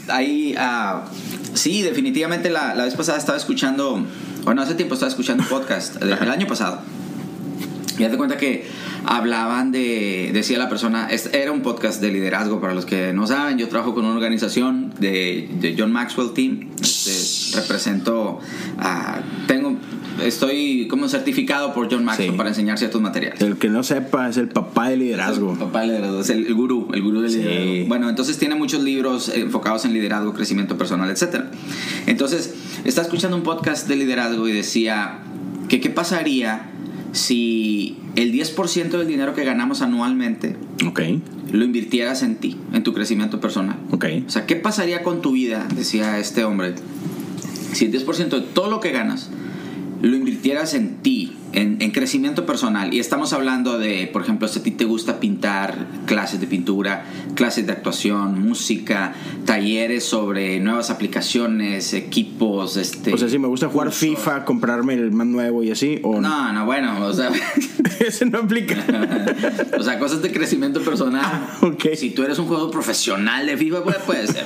[0.07, 1.05] ahí, ah,
[1.53, 4.05] sí, definitivamente la, la vez pasada estaba escuchando,
[4.43, 6.81] bueno, hace tiempo estaba escuchando un podcast, el, el año pasado.
[7.99, 8.65] Y haz de cuenta que
[9.05, 13.57] hablaban de, decía la persona, era un podcast de liderazgo, para los que no saben,
[13.57, 18.39] yo trabajo con una organización de, de John Maxwell Team, Este, represento,
[18.79, 19.75] a tengo,
[20.23, 22.37] estoy como certificado por John Maxwell Sí.
[22.37, 23.41] para enseñar ciertos materiales.
[23.41, 25.51] El que no sepa es el papá de liderazgo.
[25.53, 27.37] El papá del liderazgo, es el, el gurú, el gurú del Sí.
[27.39, 27.87] liderazgo.
[27.89, 31.45] Bueno, entonces tiene muchos libros enfocados en liderazgo, crecimiento personal, etc.
[32.07, 32.53] Entonces,
[32.85, 35.19] está escuchando un podcast de liderazgo y decía
[35.69, 36.69] que qué pasaría
[37.13, 40.57] si el 10% del dinero que ganamos anualmente
[41.51, 43.77] lo invirtieras en ti, en tu crecimiento personal.
[43.91, 44.05] ok.
[44.27, 45.67] O sea, ¿qué pasaría con tu vida?
[45.75, 46.73] Decía este hombre.
[47.71, 49.29] Si el 10% de todo lo que ganas
[50.01, 52.93] lo invirtieras en ti, en, en, crecimiento personal.
[52.93, 57.05] Y estamos hablando de, por ejemplo, si a ti te gusta pintar, clases de pintura,
[57.35, 59.13] clases de actuación, música,
[59.45, 62.77] talleres sobre nuevas aplicaciones, equipos.
[62.77, 65.99] Este, o sea, si me gusta jugar FIFA, comprarme el más nuevo y así.
[66.03, 67.29] ¿o no, no, bueno, o sea.
[67.99, 68.75] Eso no aplica.
[69.77, 71.23] o sea, cosas de crecimiento personal.
[71.23, 71.95] Ah, okay.
[71.95, 74.45] Si tú eres un jugador profesional de FIFA, pues puede ser.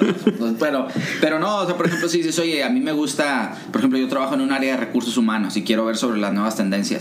[0.60, 0.88] pero,
[1.22, 3.98] pero no, o sea, por ejemplo, si dices, oye, a mí me gusta, por ejemplo,
[3.98, 6.97] yo trabajo en un área de recursos humanos y quiero ver sobre las nuevas tendencias.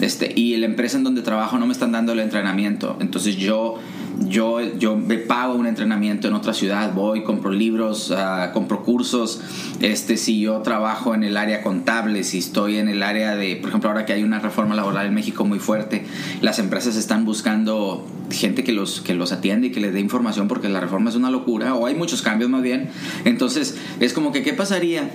[0.00, 2.96] Este, y la empresa en donde trabajo no me están dando el entrenamiento.
[3.00, 3.78] Entonces yo
[4.26, 9.40] yo, yo me pago un entrenamiento en otra ciudad, voy, compro libros, uh, compro cursos.
[9.80, 13.68] Este, si yo trabajo en el área contable, si estoy en el área de, por
[13.68, 16.04] ejemplo, ahora que hay una reforma laboral en México muy fuerte,
[16.40, 20.48] las empresas están buscando gente que los, que los atiende y que les dé información
[20.48, 22.90] porque la reforma es una locura, o hay muchos cambios más bien.
[23.24, 25.10] Entonces, es como que, ¿qué pasaría?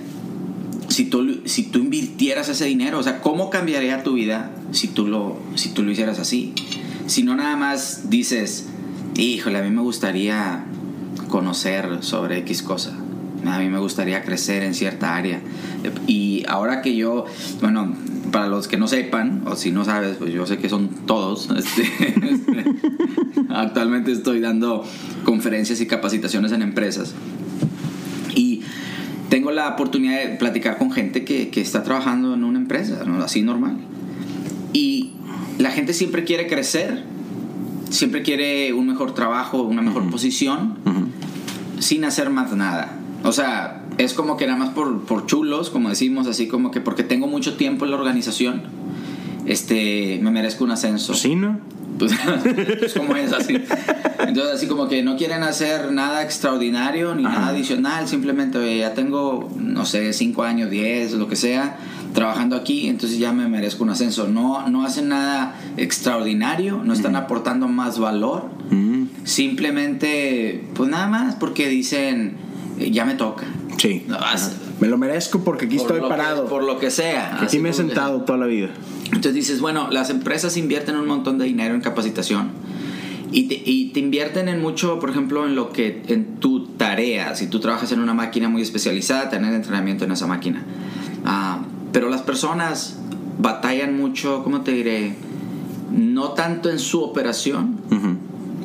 [0.94, 5.08] Si tú, si tú invirtieras ese dinero, o sea, ¿cómo cambiaría tu vida si tú
[5.08, 6.52] lo, si tú lo hicieras así?
[7.08, 8.68] Si no nada más dices,
[9.16, 10.66] híjole, a mí me gustaría
[11.28, 12.96] conocer sobre X cosa.
[13.44, 15.40] A mí me gustaría crecer en cierta área.
[16.06, 17.24] Y ahora que yo,
[17.60, 17.92] bueno,
[18.30, 21.48] para los que no sepan, o si no sabes, pues yo sé que son todos.
[21.56, 22.64] Este,
[23.48, 24.84] actualmente estoy dando
[25.24, 27.16] conferencias y capacitaciones en empresas.
[29.34, 33.42] Tengo la oportunidad de platicar con gente que, que está trabajando en una empresa, así
[33.42, 33.78] normal.
[34.72, 35.10] Y
[35.58, 37.02] la gente siempre quiere crecer
[37.94, 40.76] siempre quiere un mejor trabajo, una mejor posición,
[41.78, 42.98] sin hacer más nada.
[43.22, 46.80] O sea, es como que nada más por, por chulos, como decimos, así como que
[46.80, 48.62] porque tengo mucho tiempo en la organización,
[49.46, 51.14] este, me merezco un ascenso.
[51.14, 51.58] Sí, ¿no?
[51.98, 52.12] Pues,
[52.96, 53.54] como es así.
[53.54, 59.50] Entonces, así como que no quieren hacer nada extraordinario ni nada adicional, simplemente ya tengo,
[59.56, 61.76] no sé, 5 años, 10, lo que sea,
[62.14, 64.28] trabajando aquí, entonces ya me merezco un ascenso.
[64.28, 68.48] No, no hacen nada extraordinario, no están aportando más valor,
[69.24, 72.36] simplemente, pues nada más porque dicen,
[72.78, 73.44] eh, ya me toca.
[73.76, 74.06] Sí.
[74.80, 76.46] me lo merezco porque aquí estoy parado.
[76.46, 77.38] por lo que sea.
[77.42, 78.70] Aquí me he sentado toda la vida.
[79.06, 82.50] Entonces dices, bueno, las empresas invierten un montón de dinero en capacitación
[83.32, 87.34] y te, y te, invierten en mucho, por ejemplo, en lo que, en tu tarea.
[87.34, 90.62] Si tú trabajas en una máquina muy especializada, tener entrenamiento en esa máquina.
[91.24, 91.60] Ah,
[91.92, 92.96] pero las personas
[93.38, 95.16] batallan mucho, ¿cómo te diré?
[95.90, 97.80] No tanto en su operación,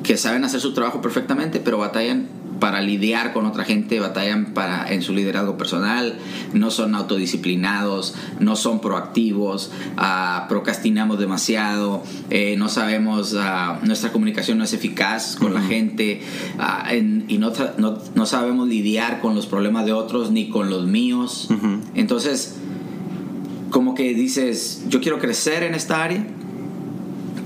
[0.04, 2.28] que saben hacer su trabajo perfectamente, pero batallan
[2.60, 6.18] para lidiar con otra gente, batallan para, en su liderazgo personal,
[6.54, 14.58] no son autodisciplinados, no son proactivos, uh, procrastinamos demasiado, eh, no sabemos, uh, nuestra comunicación
[14.58, 16.22] no es eficaz con la gente
[16.58, 20.70] uh, en, y no, no, no, sabemos lidiar con los problemas de otros ni con
[20.70, 21.50] los míos.
[21.96, 22.56] Entonces,
[23.72, 26.26] como que dices, yo quiero crecer en esta área,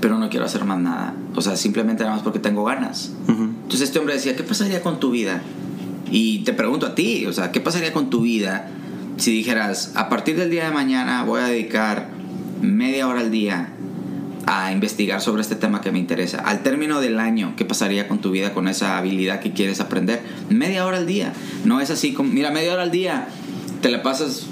[0.00, 1.14] pero no quiero hacer más nada.
[1.34, 3.12] O sea, simplemente nada más porque tengo ganas.
[3.74, 5.42] Entonces este hombre decía, ¿qué pasaría con tu vida?
[6.08, 8.68] Y te pregunto a ti, o sea, ¿qué pasaría con tu vida
[9.16, 12.06] si dijeras, a partir del día de mañana voy a dedicar
[12.62, 13.70] media hora al día
[14.46, 16.38] a investigar sobre este tema que me interesa?
[16.38, 20.22] Al término del año, ¿qué pasaría con tu vida, con esa habilidad que quieres aprender?
[20.50, 21.32] Media hora al día.
[21.64, 23.26] No es así como, mira, media hora al día,
[23.80, 24.46] te la pasas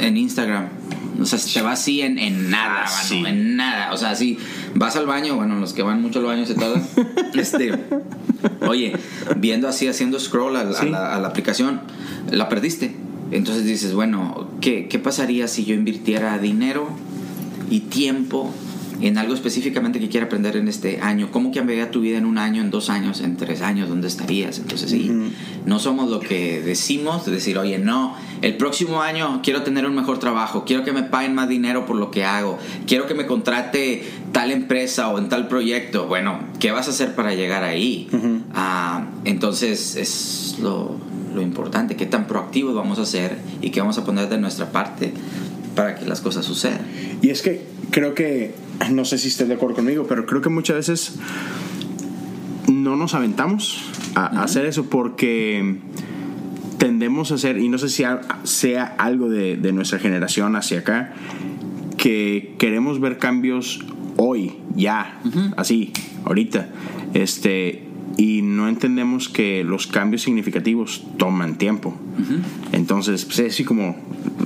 [0.00, 0.66] en Instagram.
[1.20, 3.92] O sea, te vas así en, en nada, ah, en nada.
[3.92, 4.36] O sea, si
[4.74, 6.86] vas al baño, bueno, los que van mucho al baño se tardan.
[7.34, 7.72] este,
[8.66, 8.92] oye,
[9.36, 11.80] viendo así, haciendo scroll a, la, a, la, aplicación,
[12.30, 12.94] la perdiste.
[13.30, 16.88] Entonces dices, bueno, ¿qué, ¿qué pasaría si yo invirtiera dinero
[17.70, 18.52] y tiempo
[19.00, 21.30] en algo específicamente que quiera aprender en este año.
[21.30, 23.88] ¿Cómo cambiaría tu vida en un año, en dos años, en tres años?
[23.88, 24.58] ¿Dónde estarías?
[24.58, 25.10] Entonces, sí,
[25.64, 29.94] no somos lo que decimos, de decir, oye, no, el próximo año quiero tener un
[29.94, 33.26] mejor trabajo, quiero que me paguen más dinero por lo que hago, quiero que me
[33.26, 36.06] contrate tal empresa o en tal proyecto.
[36.06, 38.08] Bueno, ¿qué vas a hacer para llegar ahí?
[38.54, 40.96] Ah, entonces, es lo,
[41.34, 44.70] lo importante, qué tan proactivos vamos a ser y qué vamos a poner de nuestra
[44.70, 45.12] parte
[45.74, 46.80] para que las cosas sucedan.
[47.20, 48.54] Y es que creo que,
[48.90, 51.18] no sé si estés de acuerdo conmigo, pero creo que muchas veces
[52.72, 53.82] no nos aventamos
[54.14, 55.76] a, hacer eso porque
[56.78, 58.04] tendemos a hacer, y no sé si
[58.44, 61.14] sea algo de, nuestra generación hacia acá,
[61.96, 63.84] que queremos ver cambios
[64.16, 65.20] hoy, ya,
[65.56, 65.92] así,
[66.24, 66.68] ahorita.
[67.14, 67.83] Este,
[68.16, 71.94] y no entendemos que los cambios significativos toman tiempo.
[72.72, 73.96] Entonces, pues, es así como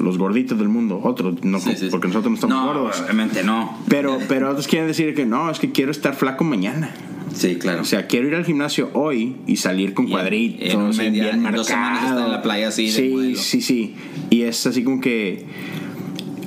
[0.00, 1.58] los gorditos del mundo, otros, no,
[1.90, 3.00] porque nosotros no estamos no, gordos.
[3.02, 3.78] Obviamente no.
[3.88, 6.90] Pero, pero otros quieren decir que no, es que quiero estar flaco mañana.
[7.34, 7.82] Sí, claro.
[7.82, 11.58] O sea, quiero ir al gimnasio hoy y salir con cuadritos, en, bien marcado.
[11.58, 12.90] Dos semanas estar en la playa así.
[12.90, 13.94] Sí, sí, sí.
[14.30, 15.44] Y es así como que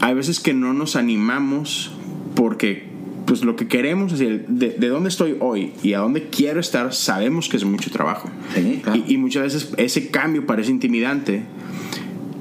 [0.01, 1.91] hay veces que no nos animamos
[2.35, 2.90] porque
[3.31, 6.59] pues lo que queremos, es decir, de, de, dónde estoy hoy y a dónde quiero
[6.59, 8.29] estar, sabemos que es mucho trabajo.
[8.53, 9.01] Sí, claro.
[9.07, 11.43] y, y, muchas veces ese cambio parece intimidante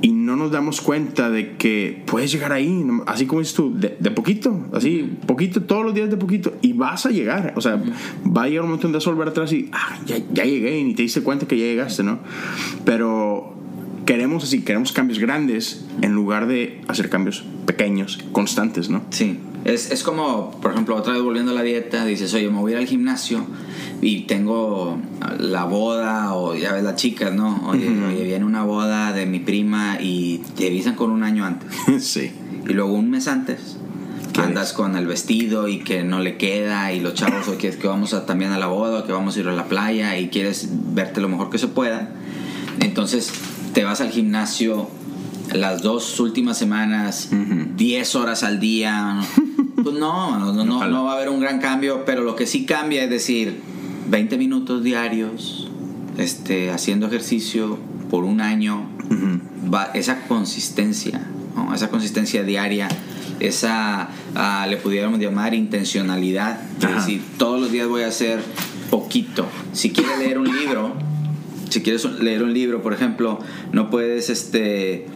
[0.02, 3.98] y no nos damos cuenta de que puedes llegar ahí, así como dices tú, de,
[4.00, 7.52] de poquito, así, poquito, todos los días de poquito, y vas a llegar.
[7.54, 7.80] O sea,
[8.26, 10.76] va a llegar un momento donde vas a volver atrás y, ah, ya, ya llegué,
[10.76, 12.18] y ni te diste cuenta que ya llegaste, ¿no?
[12.84, 13.54] Pero
[14.06, 19.02] queremos así, queremos cambios grandes en lugar de hacer cambios pequeños, constantes, ¿no?
[19.10, 19.38] Sí.
[19.64, 22.72] Es, es como, por ejemplo, otra vez volviendo a la dieta, dices, oye, me voy
[22.72, 23.44] a ir al gimnasio
[24.00, 24.98] y tengo
[25.38, 27.68] la boda, o ya ves las chicas, ¿no?
[27.68, 28.08] Oye, uh -huh.
[28.08, 31.68] oye, viene una boda de mi prima y te avisan con un año antes.
[32.04, 32.32] sí.
[32.68, 33.76] Y luego un mes antes
[34.40, 37.86] andas con el vestido y que no le queda y los chavos o que, que
[37.86, 40.28] vamos a, también a la boda o que vamos a ir a la playa y
[40.28, 42.10] quieres verte lo mejor que se pueda.
[42.80, 43.32] Entonces
[43.74, 44.88] te vas al gimnasio
[45.52, 47.34] las dos últimas semanas, 10
[48.14, 48.22] uh -huh.
[48.22, 49.20] horas al día.
[49.82, 52.46] Pues no, no, no, no, no va a haber un gran cambio, pero lo que
[52.46, 53.62] sí cambia es decir,
[54.10, 55.70] 20 minutos diarios,
[56.18, 57.78] este, haciendo ejercicio
[58.10, 59.74] por un año, uh -huh.
[59.74, 61.74] va, esa consistencia, ¿no?
[61.74, 62.88] esa consistencia diaria,
[63.40, 68.40] esa, uh, le pudiéramos llamar intencionalidad, es decir, todos los días voy a hacer
[68.90, 69.46] poquito.
[69.72, 70.94] Si quieres leer un libro,
[71.70, 73.38] si quieres leer un libro, por ejemplo,
[73.72, 75.06] no puedes, este,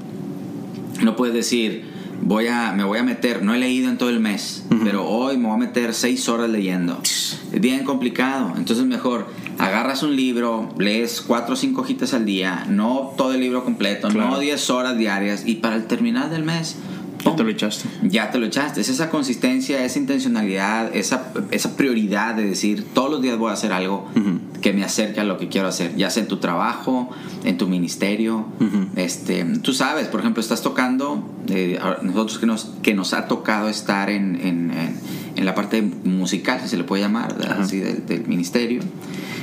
[1.03, 1.85] no puedes decir,
[2.23, 4.85] voy a, me voy a meter, no he leído en todo el mes, uh -huh.
[4.85, 7.01] pero hoy me voy a meter seis horas leyendo.
[7.03, 9.27] Es bien complicado, entonces mejor
[9.59, 14.09] agarras un libro, lees cuatro o cinco hojitas al día, no todo el libro completo,
[14.09, 14.31] claro.
[14.31, 16.77] no diez horas diarias, y para el terminar del mes,
[17.25, 17.89] ya te lo echaste.
[18.03, 18.81] Ya te lo echaste.
[18.81, 23.55] Es esa consistencia, esa intencionalidad, esa, esa prioridad de decir, todos los días voy a
[23.55, 24.39] hacer algo uh -huh.
[24.61, 27.11] que me acerque a lo que quiero hacer, ya sea en tu trabajo,
[27.45, 28.47] en tu ministerio.
[28.61, 28.87] Uh -huh.
[28.97, 33.69] este, tú sabes, por ejemplo, estás tocando, eh, nosotros que nos, que nos ha tocado
[33.69, 34.97] estar en, en, en,
[35.37, 37.61] en la parte musical, si se le puede llamar, uh -huh.
[37.61, 38.83] así, del, del ministerio,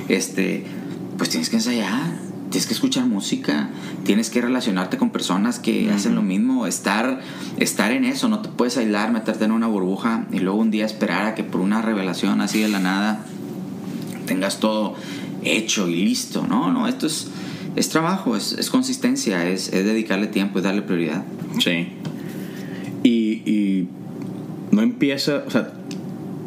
[0.08, 0.66] este,
[1.18, 3.70] pues tienes que ensayar tienes que escuchar música,
[4.04, 5.96] tienes que relacionarte con personas que uh -huh.
[5.96, 7.22] hacen lo mismo, estar,
[7.58, 10.86] estar en eso, no te puedes aislar, meterte en una burbuja y luego un día
[10.86, 13.26] esperar a que por una revelación así de la nada
[14.28, 14.96] tengas todo
[15.44, 16.46] hecho y listo.
[16.48, 17.30] No, no, esto es,
[17.76, 21.24] es trabajo, es, es consistencia, es, es, dedicarle tiempo y darle prioridad.
[21.60, 21.88] Sí.
[23.04, 23.88] Y, y
[24.72, 25.72] no empieza, o sea,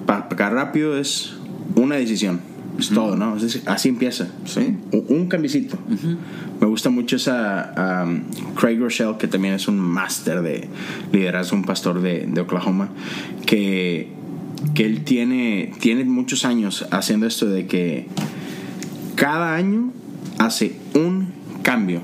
[0.06, 1.34] para pecar rápido es
[1.74, 2.94] una decisión es uh -huh.
[2.94, 3.36] todo, ¿no?
[3.66, 4.28] Así empieza.
[4.44, 4.76] Sí.
[4.92, 5.78] Un, un cambicito.
[5.88, 6.16] Uh -huh.
[6.60, 8.22] Me gusta mucho esa um,
[8.54, 10.68] Craig Rochelle, que también es un máster de
[11.12, 12.88] liderazgo, un pastor de, de, Oklahoma,
[13.46, 14.08] que,
[14.74, 18.06] que él tiene, tiene muchos años haciendo esto de que
[19.14, 19.92] cada año
[20.38, 21.32] hace un
[21.62, 22.00] cambio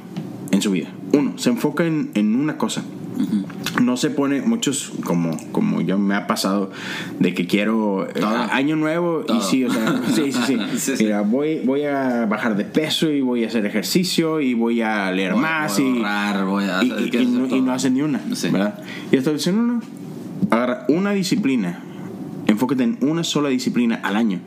[0.50, 0.88] en su vida.
[1.12, 2.84] Uno, se enfoca en, en una cosa.
[3.22, 3.82] -huh.
[3.82, 6.70] No se pone muchos, como, como yo me ha pasado,
[7.18, 9.38] de que quiero eh, año nuevo Todo.
[9.38, 10.58] y sí, o sea, sí, sí, sí.
[10.76, 11.04] sí, sí.
[11.04, 15.10] Mira, voy, voy a bajar de peso y voy a hacer ejercicio y voy a
[15.12, 17.94] leer voy, más voy y, ahorrar, voy a y, y, y, no, y, no, hacen
[17.94, 18.48] ni una, sí.
[18.50, 18.82] ¿verdad?
[19.10, 19.16] Y
[19.50, 19.80] no,
[20.50, 21.80] agarra una disciplina,
[22.46, 24.40] enfócate en una sola disciplina al año.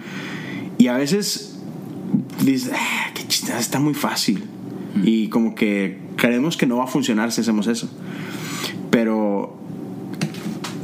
[0.77, 1.59] Y a veces
[2.43, 4.43] dices, ah, qué chiste, está muy fácil.
[4.95, 5.01] Mm.
[5.05, 7.89] Y como que creemos que no va a funcionar si hacemos eso.
[8.93, 9.57] Pero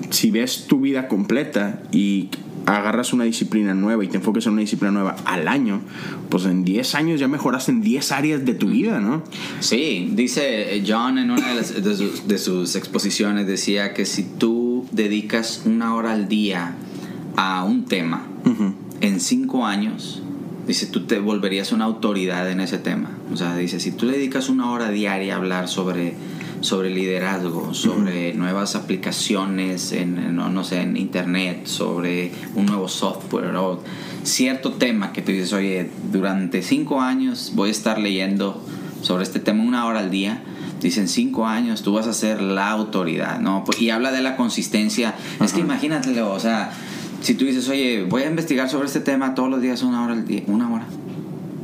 [0.10, 2.30] si ves tu vida completa y
[2.66, 5.82] agarras una disciplina nueva y te enfocas en una disciplina nueva al año,
[6.30, 9.22] pues en 10 años ya mejoraste en 10 áreas de tu vida, ¿no?
[9.60, 14.24] Sí, dice John en una de, las, de, sus, de sus, exposiciones, decía que si
[14.24, 16.74] tú dedicas una hora al día
[17.36, 18.74] a un tema, uh -huh.
[19.02, 20.24] en 5 años,
[20.66, 23.12] dice, tú te volverías una autoridad en ese tema.
[23.32, 26.16] O sea, dice, si tú le dedicas una hora diaria a hablar sobre
[26.62, 28.36] sobre liderazgo, sobre uh -huh.
[28.36, 33.82] nuevas aplicaciones en, no, no, sé, en internet, sobre un nuevo software o
[34.24, 38.64] cierto tema que tú dices, oye, durante cinco años voy a estar leyendo
[39.02, 40.44] sobre este tema una hora al día.
[40.82, 43.66] Dicen cinco años, tú vas a ser la autoridad, ¿no?
[43.78, 45.10] Y habla de la consistencia.
[45.10, 45.46] Uh -huh.
[45.46, 46.72] Es que imagínatelo, o sea,
[47.22, 50.14] si tú dices, oye, voy a investigar sobre este tema todos los días una hora
[50.14, 50.86] al día, una hora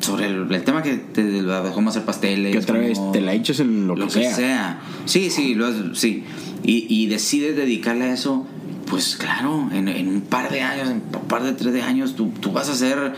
[0.05, 2.51] sobre el, el, tema que te de cómo hacer pasteles.
[2.51, 4.35] Que otra vez te la echas en lo, lo que, que sea.
[4.35, 4.79] sea.
[5.05, 6.23] Sí, sí, lo, sí.
[6.63, 8.45] Y, y, decides dedicarle a eso,
[8.87, 12.15] pues claro, en, en, un par de años, en un par de tres de años,
[12.15, 13.13] tú, tú vas a ser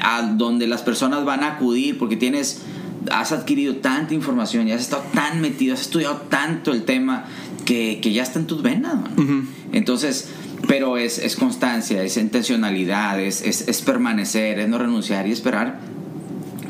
[0.00, 2.62] a donde las personas van a acudir porque tienes,
[3.10, 7.24] has adquirido tanta información y has estado tan metido, has estudiado tanto el tema
[7.64, 8.94] que, que ya está en tus venas.
[9.16, 9.46] Uh -huh.
[9.72, 10.28] Entonces,
[10.68, 15.95] pero es, es constancia, es intencionalidad, es, es, es permanecer, es no renunciar y esperar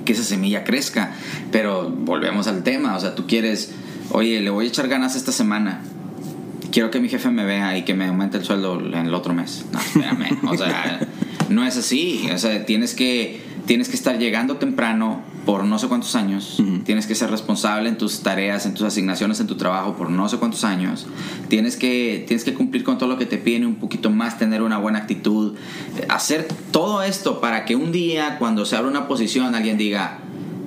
[0.07, 1.13] que esa semilla crezca.
[1.53, 3.73] Pero volvemos al tema, o sea, tú quieres,
[4.11, 5.83] oye, le voy a echar ganas esta semana.
[6.73, 9.35] quiero que mi jefe me vea y que me aumente el sueldo en el otro
[9.35, 9.67] mes.
[9.71, 10.39] No, espérame.
[10.49, 11.07] o sea,
[11.51, 12.29] no es así.
[12.33, 16.63] O sea, tienes que, tienes que estar llegando temprano por no sé cuántos años.
[16.85, 20.29] Tienes que ser responsable en tus tareas, en tus asignaciones, en tu trabajo por no
[20.29, 21.07] sé cuántos años.
[21.49, 24.63] Tienes que, tienes que cumplir con todo lo que te piden un poquito más, tener
[24.63, 25.55] una buena actitud.
[26.09, 30.19] Hacer todo esto para que un día, cuando se abra una posición, alguien diga,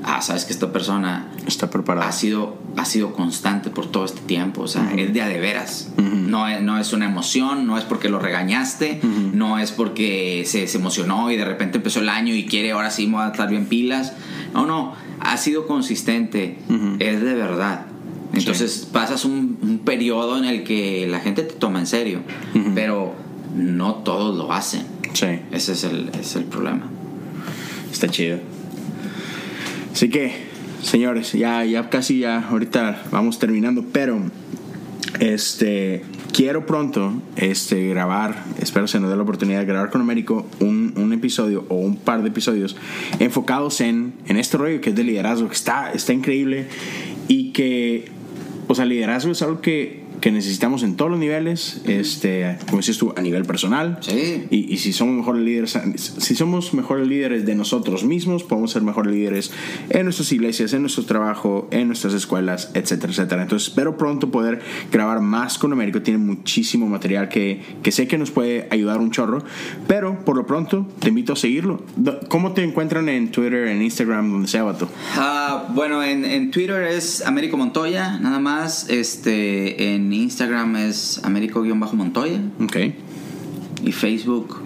[0.04, 2.08] ah, sabes que esta persona está preparada.
[2.08, 4.62] Ha sido, ha sido constante por todo este tiempo.
[4.62, 5.89] O sea, es de a de veras.
[6.30, 9.00] No, es, no es una emoción, no es porque lo regañaste,
[9.34, 12.92] no es porque se, se, emocionó y de repente empezó el año y quiere ahora
[12.92, 14.14] sí a estar bien pilas.
[14.54, 16.58] No, no, ha sido consistente,
[17.00, 17.86] es de verdad.
[18.34, 22.20] Entonces pasas un, un, periodo en el que la gente te toma en serio,
[22.76, 23.16] pero
[23.56, 24.84] no todos lo hacen.
[25.14, 25.40] Sí.
[25.52, 26.84] Ese es el, es el problema.
[27.92, 28.40] Está chido.
[29.92, 30.34] Así que,
[30.84, 34.22] señores, ya, ya casi ya ahorita vamos terminando, pero
[35.20, 40.46] este quiero pronto este, grabar, espero se nos dé la oportunidad de grabar con Américo
[40.60, 42.76] un, un, episodio o un par de episodios
[43.20, 46.68] enfocados en, en este rollo que es de liderazgo, que está, está increíble
[47.28, 48.10] y que,
[48.68, 52.97] o sea, liderazgo es algo que que necesitamos en todos los niveles, este, como decías
[52.97, 53.97] tú, a nivel personal.
[54.01, 54.45] Sí.
[54.49, 58.82] Y, y, si somos mejores líderes, si somos mejores líderes de nosotros mismos, podemos ser
[58.82, 59.51] mejores líderes
[59.89, 63.43] en nuestras iglesias, en nuestro trabajo, en nuestras escuelas, etcétera, etcétera.
[63.43, 64.61] Entonces espero pronto poder
[64.91, 66.01] grabar más con Américo.
[66.01, 69.43] Tiene muchísimo material que, que sé que nos puede ayudar un chorro,
[69.88, 71.84] pero por lo pronto te invito a seguirlo.
[72.28, 74.89] ¿Cómo te encuentran en Twitter, en Instagram, donde sea, Bato?
[75.17, 78.89] Uh, bueno, en, en Twitter es Américo Montoya, nada más.
[78.89, 82.39] Este, en Instagram es Américo-Montoya.
[82.62, 82.78] Ok.
[83.84, 84.62] Y Facebook.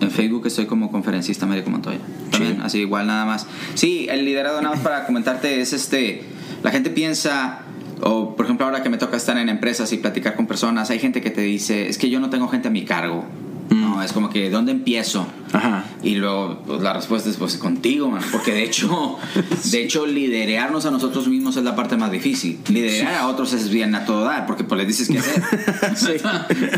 [0.00, 2.00] En Facebook estoy como conferencista Américo Montoya.
[2.30, 2.60] También, sí.
[2.62, 3.46] así igual nada más.
[3.74, 6.22] Sí, el liderado nada más para comentarte es este.
[6.62, 7.60] La gente piensa.
[8.00, 10.98] O por ejemplo ahora que me toca estar en empresas y platicar con personas, hay
[10.98, 13.24] gente que te dice, es que yo no tengo gente a mi cargo.
[13.70, 15.26] No, es como que, ¿dónde empiezo?
[15.52, 15.84] Ajá.
[16.02, 18.22] Y luego pues, la respuesta es pues contigo, man.
[18.30, 19.18] porque de hecho,
[19.70, 22.60] de hecho, liderarnos a nosotros mismos es la parte más difícil.
[22.68, 25.42] Liderar a otros es bien a todo dar, porque pues les dices qué hacer.
[25.96, 26.12] sí.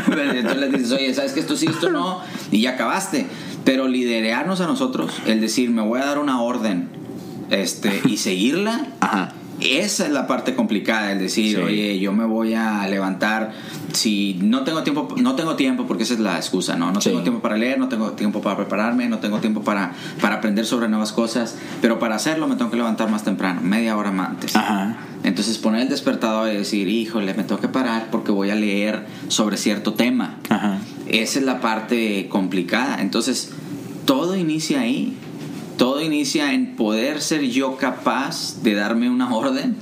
[0.07, 2.21] Entonces les dices, oye, ¿sabes que esto sí, esto no?
[2.51, 3.27] Y ya acabaste.
[3.65, 6.87] Pero liderarnos a nosotros, el decir, me voy a dar una orden
[7.49, 8.87] este, y seguirla.
[9.01, 9.33] Ajá.
[9.59, 11.61] Esa es la parte complicada, el decir, sí.
[11.61, 13.53] oye, yo me voy a levantar
[13.93, 16.91] si no tengo tiempo, no tengo tiempo porque esa es la excusa, ¿no?
[16.91, 17.09] No sí.
[17.09, 20.65] tengo tiempo para leer, no tengo tiempo para prepararme, no tengo tiempo para, para aprender
[20.65, 24.29] sobre nuevas cosas, pero para hacerlo me tengo que levantar más temprano, media hora más
[24.29, 24.55] antes.
[24.55, 24.97] Ajá.
[25.23, 29.05] Entonces poner el despertador y decir, híjole, me tengo que parar porque voy a leer
[29.27, 30.37] sobre cierto tema.
[30.49, 30.79] Ajá.
[31.07, 33.01] Esa es la parte complicada.
[33.01, 33.51] Entonces,
[34.05, 35.17] todo inicia ahí
[35.77, 39.75] todo inicia en poder ser yo capaz de darme una orden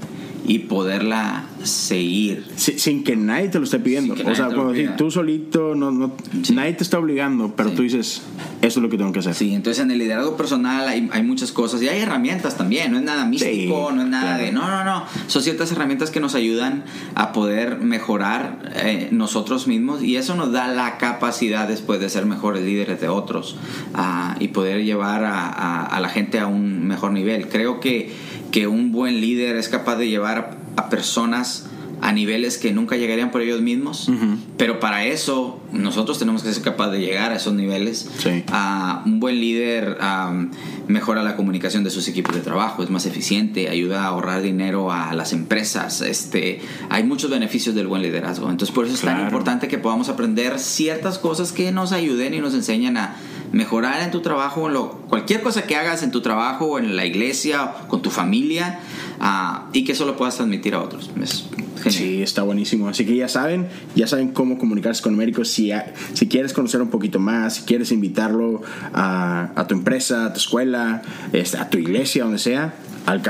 [0.47, 2.45] y poderla seguir.
[2.55, 4.13] Sí, sin que nadie te lo esté pidiendo.
[4.13, 6.53] O sea, cuando decir, tú solito, no, no, sí.
[6.53, 7.75] nadie te está obligando, pero sí.
[7.75, 8.21] tú dices,
[8.61, 9.33] eso es lo que tengo que hacer.
[9.33, 12.97] Sí, entonces en el liderazgo personal hay, hay muchas cosas y hay herramientas también, no
[12.97, 14.43] es nada místico, no es nada claro.
[14.43, 14.51] de...
[14.51, 16.83] No, no, no, son ciertas herramientas que nos ayudan
[17.15, 22.25] a poder mejorar eh, nosotros mismos y eso nos da la capacidad después de ser
[22.25, 23.55] mejores líderes de otros
[23.95, 27.49] uh, y poder llevar a, a, a la gente a un mejor nivel.
[27.49, 28.13] Creo que
[28.55, 31.65] que un buen líder es capaz de llevar a personas
[31.99, 34.37] a niveles que nunca llegarían por ellos mismos, uh -huh.
[34.55, 38.09] pero para eso nosotros tenemos que ser capaces de llegar a esos niveles.
[38.17, 38.45] Sí.
[38.49, 40.51] Uh, un buen líder um,
[40.87, 44.89] mejora la comunicación de sus equipos de trabajo, es más eficiente, ayuda a ahorrar dinero
[44.89, 45.99] a las empresas.
[45.99, 48.49] Este, hay muchos beneficios del buen liderazgo.
[48.49, 49.17] Entonces por eso es claro.
[49.17, 53.15] tan importante que podamos aprender ciertas cosas que nos ayuden y nos enseñan a
[53.51, 57.71] mejorar en tu trabajo, lo, cualquier cosa que hagas en tu trabajo, en la iglesia,
[57.87, 58.79] con tu familia,
[59.19, 61.11] uh, y que eso lo puedas transmitir a otros.
[61.21, 61.45] Es
[61.91, 62.87] Sí, está buenísimo.
[62.87, 65.45] Así que ya saben, ya saben cómo comunicarse con Américo.
[65.45, 65.71] Si,
[66.13, 68.61] si quieres conocer un poquito más, si quieres invitarlo
[68.93, 71.01] a, a tu empresa, a tu escuela,
[71.33, 72.73] este, a tu iglesia, donde sea,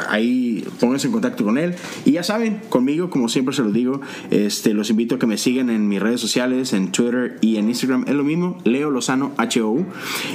[0.10, 1.76] ahí pónganse en contacto con él.
[2.06, 4.02] Y ya saben conmigo como siempre se los digo
[4.32, 7.70] este los invito a que me sigan en mis redes sociales en Twitter y en
[7.70, 8.06] Instagram.
[8.08, 9.86] Es lo mismo Leo Lozano HOU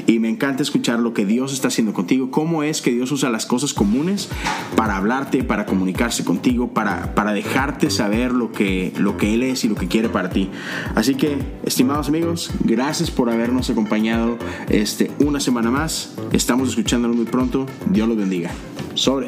[0.07, 2.31] y me encanta escuchar lo que Dios está haciendo contigo.
[2.31, 4.29] Cómo es que Dios usa las cosas comunes
[4.77, 9.65] para hablarte para comunicarse contigo para, para dejarte saber lo que lo que él es
[9.65, 10.51] y lo que quiere para ti
[10.95, 14.39] así que estimados amigos gracias por habernos acompañado
[14.69, 16.15] este una semana más.
[16.33, 17.67] Estamos escuchándolo muy pronto.
[17.91, 18.51] Dios los bendiga